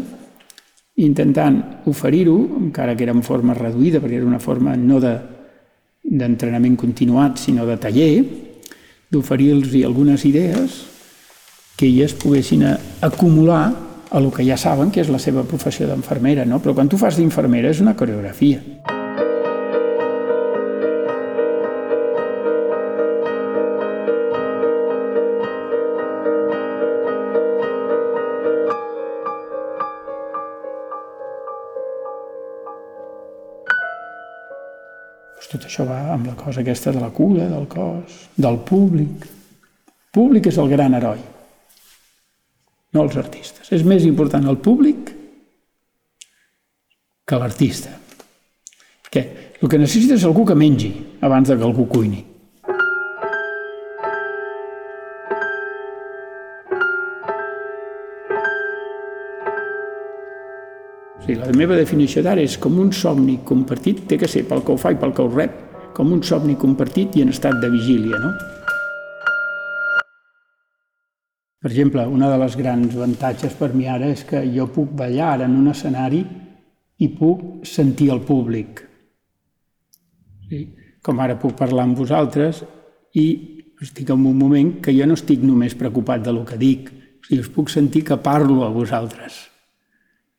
intentant 0.96 1.82
oferir-ho, 1.86 2.36
encara 2.60 2.96
que 2.96 3.04
era 3.04 3.12
en 3.12 3.22
forma 3.22 3.54
reduïda, 3.54 4.00
perquè 4.00 4.20
era 4.20 4.28
una 4.28 4.40
forma 4.40 4.76
no 4.76 5.00
d'entrenament 5.00 6.76
de, 6.76 6.80
continuat, 6.80 7.38
sinó 7.42 7.66
de 7.68 7.76
taller, 7.76 8.24
d'oferir-los 9.12 9.74
algunes 9.84 10.24
idees 10.24 10.82
que 11.76 11.86
elles 11.86 12.16
poguessin 12.16 12.64
acumular 13.04 13.66
a 14.10 14.18
el 14.18 14.32
que 14.32 14.46
ja 14.46 14.56
saben 14.56 14.90
que 14.90 15.02
és 15.02 15.12
la 15.12 15.20
seva 15.20 15.44
professió 15.44 15.86
d'enfermera, 15.86 16.46
no? 16.48 16.62
però 16.62 16.74
quan 16.74 16.88
tu 16.88 16.96
fas 16.96 17.18
d'infermera 17.20 17.74
és 17.74 17.82
una 17.84 17.96
coreografia. 17.98 18.62
Tot 35.56 35.70
això 35.70 35.86
va 35.88 36.12
amb 36.12 36.28
la 36.28 36.34
cosa 36.36 36.60
aquesta 36.60 36.92
de 36.92 37.00
la 37.00 37.10
cura, 37.14 37.48
del 37.48 37.66
cos, 37.70 38.28
del 38.36 38.60
públic. 38.68 39.24
El 39.24 40.12
públic 40.12 40.48
és 40.52 40.58
el 40.60 40.68
gran 40.68 40.94
heroi, 40.96 41.18
no 42.92 43.04
els 43.04 43.16
artistes. 43.20 43.72
És 43.72 43.84
més 43.84 44.04
important 44.08 44.44
el 44.48 44.60
públic 44.60 45.12
que 47.26 47.40
l'artista. 47.40 47.92
Perquè 49.06 49.24
el 49.60 49.68
que 49.72 49.80
necessita 49.80 50.16
és 50.16 50.24
algú 50.28 50.44
que 50.46 50.56
mengi 50.56 50.92
abans 51.24 51.48
de 51.48 51.56
que 51.56 51.66
algú 51.66 51.88
cuini. 51.88 52.22
Sí, 61.26 61.34
la 61.34 61.48
meva 61.58 61.74
definició 61.74 62.22
d'ara 62.22 62.38
és 62.46 62.52
com 62.62 62.76
un 62.78 62.92
somni 62.94 63.40
compartit, 63.42 64.04
té 64.06 64.14
que 64.14 64.28
ser 64.30 64.44
pel 64.46 64.60
que 64.62 64.70
ho 64.70 64.78
fa 64.78 64.92
i 64.94 64.98
pel 65.00 65.10
que 65.10 65.24
ho 65.24 65.30
rep, 65.32 65.56
com 65.96 66.12
un 66.14 66.20
somni 66.22 66.54
compartit 66.54 67.16
i 67.18 67.24
en 67.24 67.32
estat 67.32 67.56
de 67.58 67.70
vigília, 67.72 68.20
no? 68.22 68.28
Per 71.58 71.72
exemple, 71.72 72.04
una 72.06 72.28
de 72.30 72.36
les 72.38 72.54
grans 72.60 72.94
avantatges 72.94 73.56
per 73.58 73.72
mi 73.74 73.88
ara 73.90 74.12
és 74.14 74.22
que 74.28 74.44
jo 74.54 74.68
puc 74.70 74.92
ballar 75.00 75.32
ara 75.32 75.48
en 75.50 75.56
un 75.58 75.66
escenari 75.72 76.20
i 77.02 77.10
puc 77.18 77.66
sentir 77.66 78.12
el 78.14 78.22
públic. 78.28 78.84
Sí? 80.46 80.62
Com 81.02 81.24
ara 81.26 81.40
puc 81.42 81.58
parlar 81.58 81.88
amb 81.88 81.98
vosaltres 81.98 82.62
i 83.18 83.26
estic 83.82 84.14
en 84.14 84.22
un 84.30 84.38
moment 84.38 84.76
que 84.78 84.94
jo 84.94 85.10
no 85.10 85.18
estic 85.18 85.42
només 85.42 85.74
preocupat 85.74 86.22
de 86.22 86.38
lo 86.38 86.46
que 86.46 86.62
dic, 86.62 86.86
o 86.94 87.26
sigui, 87.26 87.42
us 87.42 87.50
puc 87.50 87.74
sentir 87.74 88.06
que 88.06 88.22
parlo 88.22 88.62
a 88.62 88.70
vosaltres. 88.70 89.55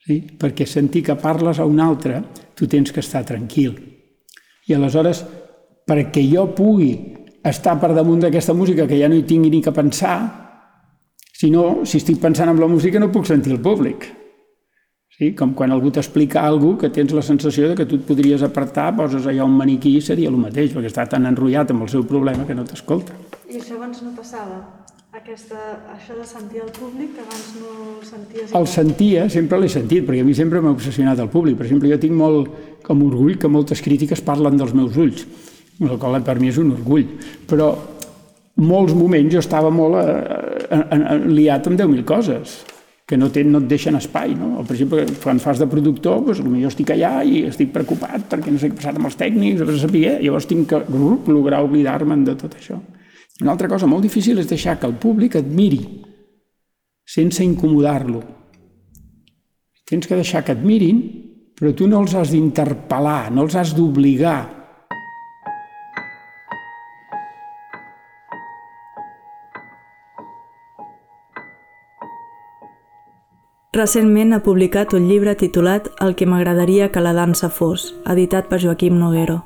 Sí? 0.08 0.22
Perquè 0.39 0.63
sentir 0.63 1.04
que 1.04 1.17
parles 1.20 1.60
a 1.60 1.65
un 1.67 1.82
altre, 1.84 2.22
tu 2.56 2.67
tens 2.72 2.93
que 2.96 3.04
estar 3.04 3.26
tranquil. 3.28 3.76
I 4.67 4.76
aleshores, 4.78 5.26
perquè 5.88 6.24
jo 6.24 6.48
pugui 6.56 6.93
estar 7.48 7.76
per 7.80 7.93
damunt 7.96 8.24
d'aquesta 8.24 8.56
música, 8.56 8.88
que 8.88 9.00
ja 9.00 9.10
no 9.12 9.17
hi 9.20 9.26
tingui 9.28 9.52
ni 9.52 9.62
que 9.63 9.76
pensar, 9.76 10.17
si 11.38 11.52
no, 11.52 11.84
si 11.86 12.00
estic 12.00 12.22
pensant 12.24 12.50
en 12.50 12.60
la 12.60 12.72
música 12.72 13.00
no 13.04 13.12
puc 13.12 13.28
sentir 13.28 13.54
el 13.54 13.62
públic. 13.62 14.08
Sí? 15.17 15.32
Com 15.36 15.54
quan 15.58 15.74
algú 15.74 15.91
t'explica 15.91 16.43
alguna 16.46 16.80
que 16.84 16.91
tens 16.93 17.13
la 17.13 17.26
sensació 17.26 17.72
de 17.72 17.76
que 17.76 17.88
tu 17.89 18.00
et 18.00 18.08
podries 18.08 18.43
apartar, 18.46 18.91
poses 18.96 19.26
allà 19.28 19.46
un 19.46 19.56
maniquí 19.58 19.96
i 19.98 20.02
seria 20.02 20.32
el 20.32 20.39
mateix, 20.39 20.72
perquè 20.76 20.91
està 20.93 21.08
tan 21.10 21.26
enrotllat 21.30 21.74
amb 21.74 21.88
el 21.88 21.93
seu 21.93 22.06
problema 22.10 22.46
que 22.46 22.56
no 22.56 22.65
t'escolta. 22.67 23.17
I 23.50 23.60
això 23.60 23.80
abans 23.80 24.04
no 24.06 24.13
passava? 24.15 24.77
Aquesta, 25.18 25.58
això 25.96 26.14
de 26.14 26.26
sentir 26.30 26.60
el 26.62 26.70
públic, 26.70 27.16
que 27.16 27.24
abans 27.24 27.46
no 27.58 27.70
el 27.96 28.04
senties... 28.06 28.52
El 28.60 28.68
sentia, 28.70 29.24
sempre 29.34 29.58
l'he 29.58 29.70
sentit, 29.72 30.04
perquè 30.06 30.22
a 30.22 30.28
mi 30.28 30.36
sempre 30.38 30.60
m'ha 30.62 30.74
obsessionat 30.76 31.18
el 31.24 31.30
públic. 31.34 31.56
Per 31.58 31.66
exemple, 31.66 31.90
jo 31.90 31.98
tinc 32.04 32.14
molt 32.14 32.52
com 32.86 33.02
orgull 33.08 33.40
que 33.42 33.50
moltes 33.50 33.82
crítiques 33.82 34.22
parlen 34.22 34.60
dels 34.60 34.76
meus 34.78 35.00
ulls, 35.02 35.24
el 35.82 35.96
qual 35.98 36.20
per 36.28 36.36
mi 36.38 36.52
és 36.52 36.60
un 36.62 36.76
orgull. 36.76 37.08
Però 37.50 37.72
molts 38.62 38.94
moments 38.98 39.34
jo 39.34 39.42
estava 39.42 39.72
molt 39.74 39.98
eh, 40.04 40.84
eh, 40.86 41.16
liat 41.26 41.72
amb 41.72 41.82
10.000 41.82 42.06
coses 42.06 42.60
que 43.10 43.18
no, 43.18 43.32
ten, 43.34 43.50
no 43.56 43.64
et 43.64 43.72
deixen 43.72 43.98
espai. 43.98 44.36
No? 44.38 44.52
O, 44.60 44.68
per 44.68 44.76
exemple, 44.76 45.08
quan 45.24 45.42
fas 45.42 45.58
de 45.64 45.70
productor, 45.72 46.22
doncs, 46.28 46.44
potser 46.46 46.70
estic 46.70 46.94
allà 46.94 47.16
i 47.26 47.42
estic 47.50 47.74
preocupat 47.74 48.30
perquè 48.36 48.54
no 48.54 48.62
sé 48.62 48.70
què 48.70 48.78
ha 48.78 48.84
passat 48.84 49.02
amb 49.02 49.10
els 49.10 49.18
tècnics, 49.18 49.66
no 49.66 49.72
sé 49.74 49.82
saber, 49.82 50.06
llavors 50.22 50.50
tinc 50.52 50.70
que 50.76 50.84
lograr 51.34 51.64
oblidar-me'n 51.66 52.28
de 52.28 52.38
tot 52.38 52.54
això. 52.60 52.78
Una 53.41 53.54
altra 53.54 53.69
cosa 53.69 53.86
molt 53.86 54.02
difícil 54.02 54.39
és 54.41 54.50
deixar 54.50 54.80
que 54.80 54.88
el 54.89 54.97
públic 54.97 55.38
admiri 55.38 55.82
sense 57.08 57.43
incomodar-lo. 57.45 58.23
Tens 59.88 60.08
que 60.10 60.17
deixar 60.17 60.43
que 60.43 60.56
et 60.58 60.63
mirin, 60.65 61.00
però 61.56 61.71
tu 61.73 61.88
no 61.88 62.02
els 62.02 62.15
has 62.17 62.34
d'interpel·lar, 62.34 63.30
no 63.32 63.45
els 63.45 63.56
has 63.56 63.73
d'obligar. 63.78 64.39
Recentment 73.78 74.34
ha 74.34 74.41
publicat 74.41 74.95
un 74.97 75.06
llibre 75.06 75.36
titulat 75.38 75.91
El 76.02 76.15
que 76.17 76.26
m'agradaria 76.26 76.89
que 76.89 77.04
la 77.04 77.13
dansa 77.13 77.52
fos, 77.54 77.93
editat 78.10 78.50
per 78.50 78.60
Joaquim 78.63 78.97
Noguero 78.97 79.43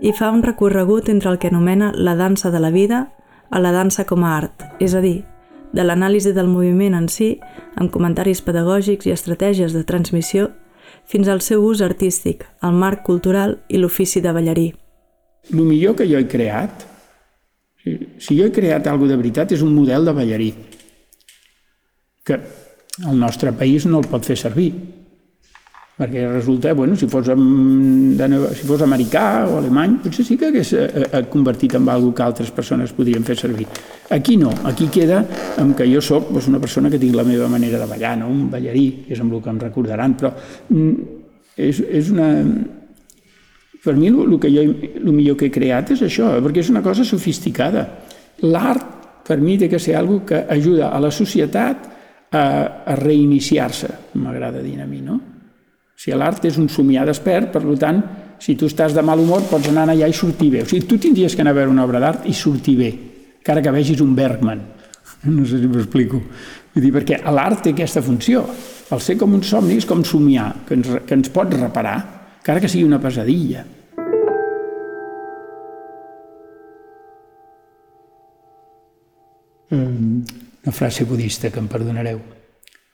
i 0.00 0.12
fa 0.16 0.30
un 0.32 0.42
recorregut 0.42 1.08
entre 1.08 1.30
el 1.30 1.38
que 1.38 1.48
anomena 1.48 1.92
la 1.94 2.16
dansa 2.16 2.50
de 2.50 2.60
la 2.60 2.70
vida 2.70 3.12
a 3.50 3.60
la 3.60 3.72
dansa 3.72 4.06
com 4.06 4.24
a 4.24 4.36
art, 4.36 4.64
és 4.80 4.94
a 4.94 5.02
dir, 5.04 5.24
de 5.72 5.84
l'anàlisi 5.84 6.32
del 6.32 6.48
moviment 6.48 6.96
en 6.96 7.08
si, 7.08 7.34
amb 7.76 7.92
comentaris 7.92 8.40
pedagògics 8.46 9.06
i 9.06 9.14
estratègies 9.14 9.74
de 9.76 9.84
transmissió, 9.84 10.50
fins 11.04 11.28
al 11.28 11.42
seu 11.44 11.64
ús 11.66 11.82
artístic, 11.82 12.46
el 12.62 12.78
marc 12.78 13.02
cultural 13.06 13.58
i 13.68 13.78
l'ofici 13.78 14.22
de 14.24 14.32
ballarí. 14.32 14.70
El 15.50 15.64
millor 15.66 15.96
que 15.98 16.06
jo 16.08 16.18
he 16.18 16.28
creat, 16.30 16.86
si 17.84 18.38
jo 18.38 18.46
he 18.46 18.54
creat 18.54 18.86
alguna 18.86 19.14
de 19.14 19.20
veritat, 19.20 19.52
és 19.52 19.62
un 19.66 19.74
model 19.74 20.06
de 20.06 20.16
ballarí, 20.16 20.54
que 22.24 22.40
el 23.06 23.18
nostre 23.18 23.52
país 23.52 23.86
no 23.86 24.00
el 24.00 24.08
pot 24.08 24.24
fer 24.24 24.38
servir 24.38 24.99
perquè 26.00 26.24
resulta, 26.32 26.72
bueno, 26.72 26.96
si 26.96 27.06
fos, 27.06 27.26
de, 27.28 28.26
si 28.56 28.64
fos 28.64 28.80
americà 28.80 29.44
o 29.44 29.58
alemany, 29.58 29.98
potser 30.00 30.24
sí 30.24 30.38
que 30.40 30.48
hagués 30.48 30.72
eh, 30.72 30.86
eh, 31.04 31.24
convertit 31.28 31.74
en 31.76 31.88
alguna 31.92 32.14
que 32.16 32.22
altres 32.24 32.50
persones 32.56 32.94
podrien 32.96 33.24
fer 33.26 33.36
servir. 33.36 33.66
Aquí 34.16 34.38
no, 34.40 34.48
aquí 34.64 34.88
queda 34.88 35.20
amb 35.60 35.76
que 35.76 35.84
jo 35.90 36.00
sóc 36.00 36.30
doncs, 36.32 36.48
una 36.48 36.60
persona 36.62 36.88
que 36.88 36.98
tinc 36.98 37.12
la 37.18 37.24
meva 37.28 37.50
manera 37.52 37.78
de 37.82 37.88
ballar, 37.90 38.14
no? 38.16 38.30
un 38.32 38.48
ballarí, 38.50 39.04
que 39.06 39.12
és 39.12 39.20
amb 39.20 39.34
el 39.36 39.42
que 39.44 39.52
em 39.52 39.58
recordaran, 39.60 40.14
però 40.16 40.30
mm, 40.70 40.94
és, 41.68 41.82
és 41.84 42.08
una... 42.14 42.30
Per 43.80 43.94
mi 43.96 44.08
el, 44.08 44.38
que 44.40 44.48
jo, 44.52 44.64
el 44.64 45.12
millor 45.12 45.36
que 45.40 45.50
he 45.50 45.52
creat 45.52 45.92
és 45.92 46.04
això, 46.04 46.30
perquè 46.44 46.60
és 46.64 46.70
una 46.72 46.82
cosa 46.84 47.04
sofisticada. 47.04 47.84
L'art, 48.48 49.20
per 49.24 49.36
mi, 49.40 49.58
té 49.60 49.68
que 49.68 49.80
ser 49.80 49.98
algo 50.00 50.22
que 50.24 50.46
ajuda 50.48 50.90
a 50.92 51.00
la 51.00 51.12
societat 51.12 51.84
a, 52.32 52.44
a 52.88 52.96
reiniciar-se, 52.96 53.92
m'agrada 54.20 54.64
dir 54.64 54.78
a 54.80 54.88
mi, 54.88 55.00
no? 55.04 55.20
Si 56.00 56.14
l'art 56.16 56.46
és 56.48 56.56
un 56.56 56.70
somiar 56.72 57.04
despert, 57.04 57.50
per 57.52 57.60
tant, 57.76 57.98
si 58.40 58.54
tu 58.56 58.70
estàs 58.70 58.94
de 58.96 59.02
mal 59.04 59.20
humor, 59.20 59.42
pots 59.50 59.68
anar 59.68 59.84
allà 59.92 60.06
i 60.08 60.16
sortir 60.16 60.48
bé. 60.54 60.62
O 60.64 60.68
sigui, 60.68 60.86
tu 60.88 60.96
tindries 60.96 61.34
que 61.36 61.44
anar 61.44 61.52
a 61.52 61.58
veure 61.58 61.72
una 61.74 61.84
obra 61.84 62.00
d'art 62.00 62.24
i 62.24 62.32
sortir 62.32 62.78
bé, 62.78 62.88
encara 63.36 63.60
que 63.60 63.74
vegis 63.74 64.00
un 64.04 64.14
Bergman. 64.16 64.62
No 65.20 65.44
sé 65.44 65.58
si 65.60 65.68
m'explico. 65.68 66.16
Vull 66.72 66.84
dir, 66.86 66.94
perquè 66.94 67.18
l'art 67.28 67.60
té 67.66 67.74
aquesta 67.74 68.00
funció. 68.00 68.46
El 68.94 69.02
ser 69.04 69.18
com 69.20 69.34
un 69.36 69.42
somni 69.44 69.76
és 69.76 69.84
com 69.84 70.00
somiar, 70.06 70.46
que 70.64 70.78
ens, 70.78 70.88
que 71.04 71.18
ens 71.18 71.28
pot 71.34 71.52
reparar, 71.52 71.98
encara 72.38 72.62
que 72.64 72.70
sigui 72.72 72.86
una 72.88 73.02
pesadilla. 73.02 73.66
Una 79.76 80.72
frase 80.72 81.04
budista 81.04 81.52
que 81.52 81.60
em 81.60 81.68
perdonareu. 81.68 82.22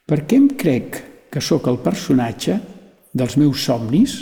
Per 0.06 0.24
què 0.26 0.40
em 0.40 0.50
crec 0.58 1.04
que 1.30 1.44
sóc 1.44 1.70
el 1.70 1.78
personatge 1.84 2.58
dels 3.16 3.36
meus 3.40 3.64
somnis 3.64 4.18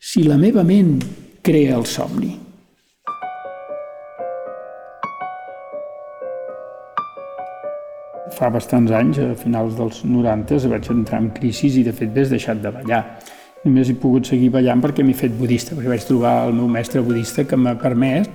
si 0.00 0.24
la 0.24 0.38
meva 0.40 0.64
ment 0.64 0.96
crea 1.44 1.76
el 1.76 1.84
somni. 1.88 2.32
Fa 8.36 8.48
bastants 8.48 8.92
anys, 8.96 9.18
a 9.20 9.34
finals 9.36 9.76
dels 9.76 10.00
90, 10.06 10.62
vaig 10.72 10.88
entrar 10.94 11.20
en 11.20 11.28
crisi 11.36 11.68
i 11.80 11.84
de 11.84 11.92
fet 11.92 12.14
m'he 12.14 12.24
deixat 12.30 12.62
de 12.62 12.72
ballar. 12.72 13.02
Només 13.66 13.90
he 13.90 13.98
pogut 14.00 14.30
seguir 14.30 14.48
ballant 14.54 14.80
perquè 14.80 15.04
m'he 15.04 15.16
fet 15.16 15.36
budista, 15.36 15.76
perquè 15.76 15.92
vaig 15.92 16.06
trobar 16.08 16.46
el 16.46 16.56
meu 16.56 16.70
mestre 16.72 17.04
budista 17.04 17.44
que 17.44 17.60
m'ha 17.60 17.76
permès 17.76 18.30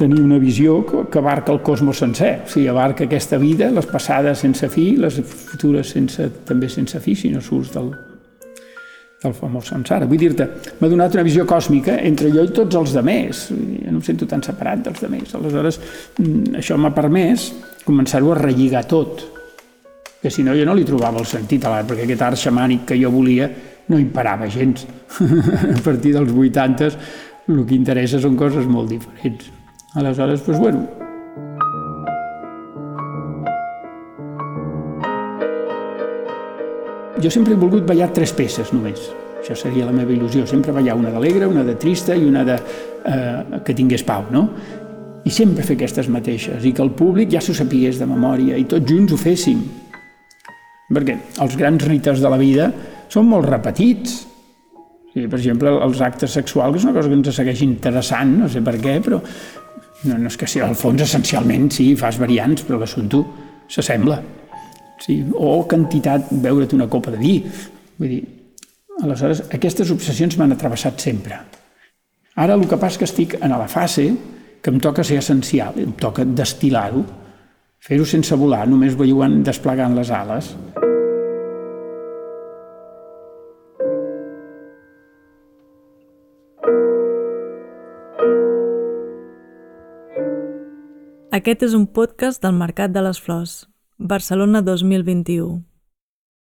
tenir 0.00 0.22
una 0.24 0.38
visió 0.40 0.80
que 0.86 1.18
abarca 1.18 1.52
el 1.52 1.60
cosmos 1.60 1.98
sencer, 2.00 2.40
o 2.46 2.48
sigui, 2.48 2.70
abarca 2.72 3.04
aquesta 3.04 3.36
vida, 3.38 3.68
les 3.70 3.86
passades 3.86 4.40
sense 4.40 4.70
fi, 4.72 4.94
les 4.96 5.20
futures 5.20 5.92
sense, 5.92 6.30
també 6.48 6.70
sense 6.72 6.98
fi, 7.04 7.14
si 7.14 7.28
no 7.28 7.42
surts 7.44 7.74
del, 7.74 7.90
del 9.20 9.34
famós 9.36 9.68
samsara. 9.68 10.08
Vull 10.08 10.20
dir-te, 10.20 10.46
m'ha 10.80 10.88
donat 10.88 11.16
una 11.16 11.24
visió 11.26 11.44
còsmica 11.48 11.98
entre 12.08 12.30
jo 12.32 12.44
i 12.46 12.52
tots 12.56 12.78
els 12.80 12.94
demés. 12.96 13.48
Jo 13.50 13.90
no 13.90 13.98
em 13.98 14.04
sento 14.06 14.28
tan 14.28 14.42
separat 14.44 14.86
dels 14.86 15.02
demés. 15.04 15.34
Aleshores, 15.36 15.80
mm, 16.18 16.56
això 16.62 16.78
m'ha 16.80 16.94
permès 16.96 17.50
començar-ho 17.84 18.32
a 18.32 18.38
relligar 18.38 18.86
tot. 18.88 19.26
Que 20.22 20.30
si 20.30 20.42
no, 20.42 20.54
jo 20.56 20.64
no 20.64 20.74
li 20.74 20.84
trobava 20.84 21.20
el 21.20 21.26
sentit 21.26 21.64
a 21.64 21.70
l'art, 21.70 21.88
perquè 21.88 22.04
aquest 22.04 22.22
art 22.22 22.36
xamànic 22.36 22.86
que 22.86 23.00
jo 23.00 23.10
volia 23.10 23.50
no 23.88 23.98
imparava 23.98 24.48
gens. 24.48 24.86
a 25.76 25.80
partir 25.82 26.14
dels 26.14 26.32
80 26.32 26.90
el 27.48 27.66
que 27.66 27.74
interessa 27.74 28.20
són 28.20 28.36
coses 28.36 28.66
molt 28.66 28.90
diferents. 28.90 29.50
Aleshores, 29.94 30.44
doncs, 30.46 30.60
bueno, 30.60 30.99
jo 37.22 37.30
sempre 37.32 37.54
he 37.54 37.60
volgut 37.60 37.86
ballar 37.88 38.10
tres 38.14 38.32
peces 38.36 38.72
només. 38.74 39.10
Això 39.40 39.56
seria 39.56 39.86
la 39.88 39.94
meva 39.96 40.12
il·lusió, 40.12 40.44
sempre 40.46 40.72
ballar 40.76 40.96
una 40.98 41.10
d'alegre, 41.14 41.48
una 41.48 41.64
de 41.64 41.74
trista 41.80 42.14
i 42.16 42.26
una 42.28 42.44
de, 42.44 42.56
eh, 43.08 43.60
que 43.64 43.74
tingués 43.74 44.04
pau, 44.04 44.26
no? 44.30 44.48
I 45.24 45.32
sempre 45.32 45.64
fer 45.64 45.76
aquestes 45.76 46.08
mateixes, 46.12 46.64
i 46.64 46.72
que 46.76 46.82
el 46.84 46.92
públic 46.96 47.32
ja 47.32 47.40
s'ho 47.44 47.54
sapigués 47.56 48.00
de 48.00 48.08
memòria, 48.08 48.56
i 48.56 48.66
tots 48.68 48.88
junts 48.88 49.12
ho 49.12 49.20
féssim. 49.20 49.62
Perquè 50.90 51.16
els 51.40 51.56
grans 51.56 51.84
rites 51.86 52.20
de 52.20 52.32
la 52.32 52.40
vida 52.40 52.70
són 53.08 53.28
molt 53.30 53.48
repetits. 53.48 54.26
Sí, 55.10 55.26
per 55.26 55.38
exemple, 55.38 55.72
els 55.82 56.00
actes 56.04 56.36
sexuals, 56.36 56.76
és 56.76 56.84
una 56.86 56.94
cosa 56.94 57.08
que 57.08 57.16
ens 57.18 57.32
segueix 57.34 57.62
interessant, 57.66 58.36
no 58.44 58.48
sé 58.48 58.62
per 58.62 58.76
què, 58.78 59.00
però 59.02 59.20
no, 59.20 60.16
no 60.16 60.28
és 60.28 60.36
que 60.38 60.48
sigui, 60.48 60.64
al 60.66 60.76
fons, 60.78 61.02
essencialment, 61.02 61.70
sí, 61.74 61.94
fas 61.98 62.20
variants, 62.20 62.62
però 62.66 62.78
l'assumpte 62.80 63.24
s'assembla. 63.70 64.20
Sí, 65.00 65.22
o 65.32 65.64
quantitat, 65.68 66.28
beure't 66.30 66.76
una 66.76 66.88
copa 66.88 67.10
de 67.14 67.20
vi. 67.20 67.38
Vull 67.98 68.12
dir, 68.12 68.20
aleshores, 69.00 69.46
aquestes 69.56 69.92
obsessions 69.94 70.36
m'han 70.36 70.52
atravessat 70.52 71.00
sempre. 71.00 71.40
Ara 72.36 72.54
el 72.54 72.66
que 72.68 72.78
passa 72.80 73.00
que 73.00 73.08
estic 73.08 73.38
en 73.40 73.56
la 73.56 73.68
fase 73.68 74.10
que 74.60 74.70
em 74.70 74.78
toca 74.80 75.04
ser 75.04 75.18
essencial, 75.18 75.78
em 75.80 75.92
toca 75.96 76.24
destil·lar-ho, 76.24 77.00
fer-ho 77.80 78.04
sense 78.04 78.36
volar, 78.36 78.66
només 78.68 78.96
veiuant 78.96 79.40
desplegant 79.44 79.96
les 79.96 80.12
ales. 80.12 80.52
Aquest 91.40 91.62
és 91.64 91.74
un 91.78 91.86
podcast 91.88 92.42
del 92.44 92.52
Mercat 92.58 92.92
de 92.92 93.00
les 93.06 93.16
Flors, 93.22 93.69
Barcelona 94.00 94.62
2021. 94.62 95.69